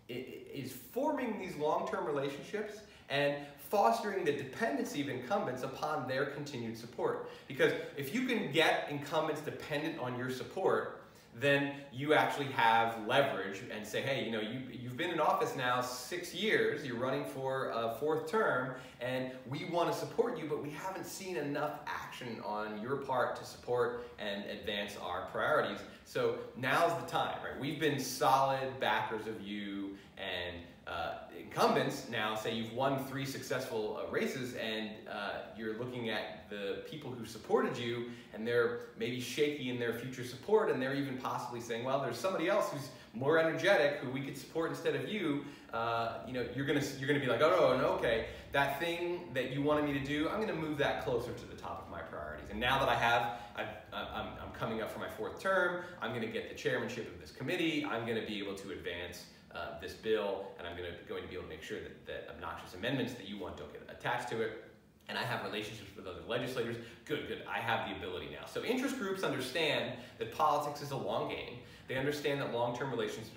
is 0.10 0.72
forming 0.72 1.38
these 1.38 1.56
long-term 1.58 2.06
relationships 2.06 2.80
and 3.10 3.36
fostering 3.70 4.24
the 4.24 4.32
dependency 4.32 5.02
of 5.02 5.10
incumbents 5.10 5.64
upon 5.64 6.08
their 6.08 6.26
continued 6.26 6.78
support. 6.78 7.30
Because 7.48 7.74
if 7.98 8.14
you 8.14 8.26
can 8.26 8.52
get 8.52 8.88
incumbents 8.90 9.42
dependent 9.42 10.00
on 10.00 10.18
your 10.18 10.30
support, 10.30 11.02
then 11.40 11.74
you 11.94 12.14
actually 12.14 12.48
have 12.48 13.06
leverage 13.08 13.62
and 13.72 13.86
say, 13.86 14.02
hey, 14.02 14.26
you 14.26 14.32
know, 14.32 14.42
you, 14.42 14.60
you've 14.72 14.98
been 14.98 15.12
in 15.12 15.20
office 15.20 15.56
now 15.56 15.82
six 15.82 16.34
years, 16.34 16.84
you're 16.86 16.98
running 16.98 17.26
for 17.26 17.70
a 17.70 17.96
fourth 18.00 18.28
term, 18.28 18.74
and 19.02 19.32
we 19.48 19.66
want 19.66 19.92
to 19.92 19.98
support 19.98 20.38
you, 20.40 20.46
but 20.50 20.64
we 20.64 20.72
haven't 20.72 21.06
seen 21.06 21.38
enough 21.38 21.80
action 21.86 22.42
on 22.44 22.82
your 22.82 22.98
part 22.98 23.36
to 23.36 23.46
support 23.46 24.08
and 24.18 24.46
advance 24.46 24.98
our 25.00 25.28
priorities. 25.32 25.78
So 26.08 26.38
now's 26.56 26.98
the 27.04 27.10
time, 27.10 27.36
right? 27.44 27.60
We've 27.60 27.82
been 27.82 28.00
solid 28.00 28.80
backers 28.80 29.28
of 29.28 29.42
you 29.42 29.98
and 30.18 30.56
uh, 30.88 31.16
incumbents 31.38 32.08
now 32.10 32.34
say 32.34 32.56
you've 32.56 32.72
won 32.72 33.04
three 33.08 33.26
successful 33.26 34.00
uh, 34.02 34.10
races 34.10 34.56
and 34.56 34.90
uh, 35.12 35.32
you're 35.58 35.78
looking 35.78 36.10
at 36.10 36.50
the 36.50 36.84
people 36.90 37.12
who 37.12 37.26
supported 37.26 37.78
you 37.78 38.06
and 38.34 38.48
they're 38.48 38.80
maybe 38.98 39.20
shaky 39.20 39.70
in 39.70 39.78
their 39.78 39.92
future 39.92 40.24
support 40.24 40.72
and 40.72 40.82
they're 40.82 40.96
even 40.96 41.18
possibly 41.18 41.60
saying, 41.60 41.84
well, 41.84 42.02
there's 42.02 42.18
somebody 42.18 42.48
else 42.48 42.70
who's 42.72 42.88
more 43.14 43.38
energetic 43.38 43.98
who 43.98 44.10
we 44.10 44.22
could 44.22 44.38
support 44.38 44.70
instead 44.70 44.96
of 44.96 45.10
you. 45.10 45.44
Uh, 45.74 46.20
you 46.26 46.32
know, 46.32 46.46
you're 46.56 46.66
gonna 46.66 46.84
you're 46.98 47.08
gonna 47.10 47.20
be 47.20 47.26
like, 47.26 47.42
oh 47.42 47.50
no, 47.50 47.78
no, 47.78 47.88
okay, 47.96 48.28
that 48.54 48.80
thing 48.80 49.20
that 49.34 49.52
you 49.52 49.62
wanted 49.62 49.84
me 49.84 50.00
to 50.00 50.06
do, 50.06 50.30
I'm 50.30 50.40
gonna 50.40 50.54
move 50.54 50.78
that 50.78 51.04
closer 51.04 51.34
to 51.34 51.46
the 51.46 51.56
top 51.56 51.84
of 51.84 51.92
my 51.92 52.00
priorities. 52.00 52.48
And 52.50 52.60
now 52.62 52.80
that 52.80 52.88
I 52.88 52.96
have, 52.96 53.40
i 53.58 54.22
am 54.22 54.52
coming 54.54 54.82
up 54.82 54.92
for 54.92 55.00
my 55.00 55.10
fourth 55.10 55.40
term, 55.40 55.84
I'm 56.02 56.14
gonna 56.14 56.28
get 56.28 56.50
the 56.50 56.56
chairmanship 56.56 57.14
of 57.14 57.20
this 57.20 57.32
committee. 57.32 57.86
I'm 57.86 58.06
gonna 58.06 58.26
be 58.26 58.40
able 58.40 58.56
to 58.56 58.72
advance 58.72 59.26
uh, 59.58 59.80
this 59.82 59.94
bill, 59.94 60.48
and 60.60 60.68
I'm 60.68 60.76
gonna, 60.76 60.94
going 61.08 61.24
to 61.24 61.28
be 61.28 61.36
able 61.36 61.46
to 61.46 61.50
make 61.50 61.64
sure 61.64 61.80
that, 61.80 62.06
that 62.06 62.28
obnoxious 62.30 62.74
amendments 62.74 63.14
that 63.14 63.28
you 63.28 63.40
want 63.40 63.58
don't 63.58 63.72
get 63.72 63.82
attached 63.90 64.30
to 64.30 64.42
it. 64.42 64.64
And 65.10 65.18
I 65.18 65.24
have 65.24 65.44
relationships 65.44 65.90
with 65.96 66.06
other 66.06 66.20
legislators. 66.28 66.76
Good, 67.06 67.28
good. 67.28 67.44
I 67.50 67.60
have 67.60 67.90
the 67.90 67.96
ability 67.96 68.28
now. 68.32 68.46
So 68.46 68.64
interest 68.64 69.00
groups 69.00 69.24
understand 69.24 69.94
that 70.20 70.36
politics 70.36 70.82
is 70.82 70.92
a 70.92 70.98
long 70.98 71.30
game. 71.30 71.60
They 71.88 71.96
understand 71.96 72.42
that 72.42 72.54
long-term 72.54 72.92
relationships, 72.92 73.32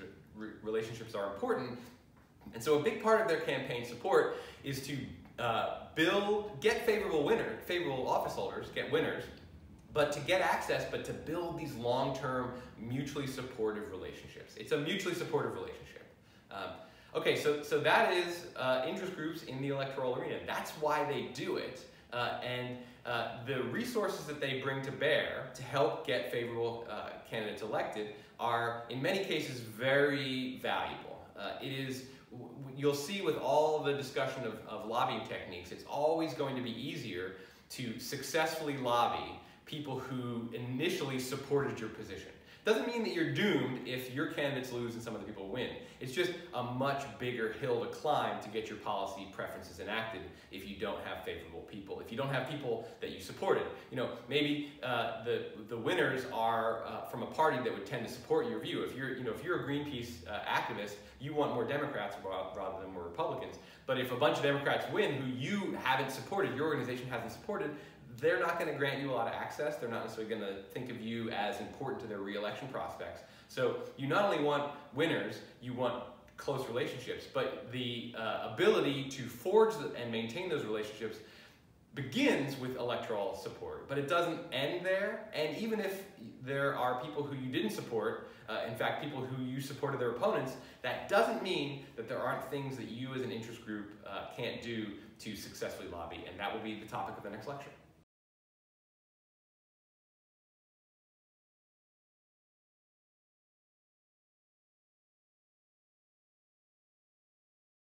relationships 0.62 1.14
are 1.14 1.32
important. 1.32 1.78
And 2.54 2.62
so 2.62 2.78
a 2.78 2.82
big 2.82 3.02
part 3.02 3.20
of 3.20 3.28
their 3.28 3.40
campaign 3.40 3.84
support 3.84 4.38
is 4.64 4.84
to 4.88 4.98
uh, 5.38 5.84
build, 5.94 6.60
get 6.60 6.84
favorable 6.84 7.22
winner, 7.22 7.58
favorable 7.66 8.08
office 8.08 8.32
holders, 8.32 8.66
get 8.74 8.90
winners, 8.90 9.22
but 9.92 10.12
to 10.12 10.20
get 10.20 10.40
access, 10.40 10.84
but 10.90 11.04
to 11.04 11.12
build 11.12 11.58
these 11.58 11.74
long-term 11.74 12.52
mutually 12.78 13.26
supportive 13.26 13.90
relationships. 13.90 14.54
It's 14.56 14.72
a 14.72 14.78
mutually 14.78 15.14
supportive 15.14 15.54
relationship. 15.54 16.04
Um, 16.50 16.70
okay, 17.14 17.36
so, 17.36 17.62
so 17.62 17.80
that 17.80 18.12
is 18.12 18.46
uh, 18.56 18.84
interest 18.88 19.16
groups 19.16 19.42
in 19.44 19.60
the 19.60 19.68
electoral 19.68 20.16
arena. 20.16 20.36
That's 20.46 20.70
why 20.72 21.04
they 21.04 21.28
do 21.34 21.56
it. 21.56 21.84
Uh, 22.12 22.40
and 22.44 22.76
uh, 23.06 23.44
the 23.46 23.62
resources 23.64 24.26
that 24.26 24.40
they 24.40 24.60
bring 24.60 24.82
to 24.82 24.92
bear 24.92 25.50
to 25.54 25.62
help 25.62 26.06
get 26.06 26.30
favorable 26.30 26.86
uh, 26.90 27.10
candidates 27.28 27.62
elected 27.62 28.14
are, 28.38 28.84
in 28.90 29.00
many 29.00 29.24
cases, 29.24 29.60
very 29.60 30.58
valuable. 30.62 31.18
Uh, 31.38 31.52
it 31.62 31.72
is, 31.72 32.04
you'll 32.76 32.94
see 32.94 33.22
with 33.22 33.36
all 33.38 33.82
the 33.82 33.94
discussion 33.94 34.44
of, 34.44 34.54
of 34.68 34.86
lobbying 34.86 35.26
techniques, 35.26 35.72
it's 35.72 35.84
always 35.84 36.34
going 36.34 36.54
to 36.54 36.62
be 36.62 36.70
easier 36.70 37.32
to 37.70 37.98
successfully 37.98 38.76
lobby 38.76 39.40
people 39.66 39.98
who 39.98 40.48
initially 40.52 41.18
supported 41.18 41.78
your 41.78 41.90
position. 41.90 42.32
Doesn't 42.64 42.86
mean 42.86 43.02
that 43.04 43.14
you're 43.14 43.32
doomed 43.32 43.88
if 43.88 44.14
your 44.14 44.26
candidates 44.26 44.70
lose 44.70 44.94
and 44.94 45.02
some 45.02 45.16
other 45.16 45.24
people 45.24 45.48
win. 45.48 45.70
It's 45.98 46.12
just 46.12 46.32
a 46.52 46.62
much 46.62 47.04
bigger 47.18 47.52
hill 47.54 47.80
to 47.80 47.86
climb 47.86 48.42
to 48.42 48.48
get 48.50 48.68
your 48.68 48.76
policy 48.78 49.28
preferences 49.32 49.80
enacted 49.80 50.20
if 50.52 50.68
you 50.68 50.76
don't 50.76 51.02
have 51.04 51.24
favorable 51.24 51.60
people. 51.62 52.00
If 52.00 52.12
you 52.12 52.18
don't 52.18 52.28
have 52.28 52.50
people 52.50 52.86
that 53.00 53.10
you 53.10 53.20
supported. 53.20 53.62
You 53.90 53.96
know, 53.96 54.10
maybe 54.28 54.72
uh, 54.82 55.24
the, 55.24 55.46
the 55.70 55.76
winners 55.76 56.24
are 56.34 56.84
uh, 56.84 57.06
from 57.06 57.22
a 57.22 57.26
party 57.26 57.56
that 57.64 57.72
would 57.72 57.86
tend 57.86 58.06
to 58.06 58.12
support 58.12 58.46
your 58.46 58.60
view. 58.60 58.82
If 58.82 58.94
you're, 58.94 59.16
you 59.16 59.24
know, 59.24 59.32
if 59.32 59.42
you're 59.42 59.60
a 59.60 59.64
Greenpeace 59.66 60.28
uh, 60.28 60.40
activist, 60.40 60.96
you 61.18 61.32
want 61.32 61.54
more 61.54 61.64
Democrats 61.64 62.16
rather 62.54 62.82
than 62.82 62.92
more 62.92 63.04
Republicans. 63.04 63.56
But 63.86 63.98
if 63.98 64.12
a 64.12 64.16
bunch 64.16 64.36
of 64.36 64.42
Democrats 64.42 64.84
win 64.92 65.14
who 65.14 65.30
you 65.30 65.76
haven't 65.82 66.10
supported, 66.10 66.54
your 66.54 66.66
organization 66.66 67.08
hasn't 67.08 67.32
supported, 67.32 67.70
they're 68.20 68.40
not 68.40 68.58
going 68.58 68.70
to 68.70 68.78
grant 68.78 69.00
you 69.00 69.10
a 69.10 69.14
lot 69.14 69.26
of 69.26 69.34
access. 69.34 69.76
They're 69.76 69.88
not 69.88 70.04
necessarily 70.04 70.34
going 70.34 70.42
to 70.42 70.62
think 70.72 70.90
of 70.90 71.00
you 71.00 71.30
as 71.30 71.60
important 71.60 72.00
to 72.02 72.06
their 72.06 72.18
reelection 72.18 72.68
prospects. 72.68 73.22
So 73.48 73.76
you 73.96 74.06
not 74.06 74.24
only 74.24 74.42
want 74.42 74.72
winners, 74.94 75.40
you 75.60 75.72
want 75.72 76.04
close 76.36 76.66
relationships, 76.68 77.26
but 77.32 77.70
the 77.70 78.14
uh, 78.16 78.50
ability 78.52 79.08
to 79.10 79.22
forge 79.22 79.74
and 80.00 80.10
maintain 80.10 80.48
those 80.48 80.64
relationships 80.64 81.18
begins 81.94 82.58
with 82.58 82.76
electoral 82.76 83.34
support, 83.34 83.88
but 83.88 83.98
it 83.98 84.08
doesn't 84.08 84.40
end 84.52 84.86
there. 84.86 85.28
And 85.34 85.56
even 85.58 85.80
if 85.80 86.04
there 86.42 86.76
are 86.76 87.02
people 87.02 87.22
who 87.22 87.34
you 87.34 87.50
didn't 87.50 87.72
support, 87.72 88.30
uh, 88.48 88.60
in 88.68 88.74
fact, 88.74 89.02
people 89.02 89.20
who 89.20 89.44
you 89.44 89.60
supported 89.60 90.00
their 90.00 90.10
opponents, 90.10 90.52
that 90.82 91.08
doesn't 91.08 91.42
mean 91.42 91.84
that 91.96 92.08
there 92.08 92.20
aren't 92.20 92.48
things 92.50 92.76
that 92.76 92.88
you 92.88 93.12
as 93.14 93.22
an 93.22 93.32
interest 93.32 93.64
group 93.64 93.90
uh, 94.06 94.26
can't 94.36 94.62
do 94.62 94.86
to 95.18 95.36
successfully 95.36 95.88
lobby. 95.88 96.24
And 96.28 96.38
that 96.38 96.52
will 96.54 96.62
be 96.62 96.78
the 96.78 96.86
topic 96.86 97.16
of 97.16 97.24
the 97.24 97.30
next 97.30 97.48
lecture. 97.48 97.70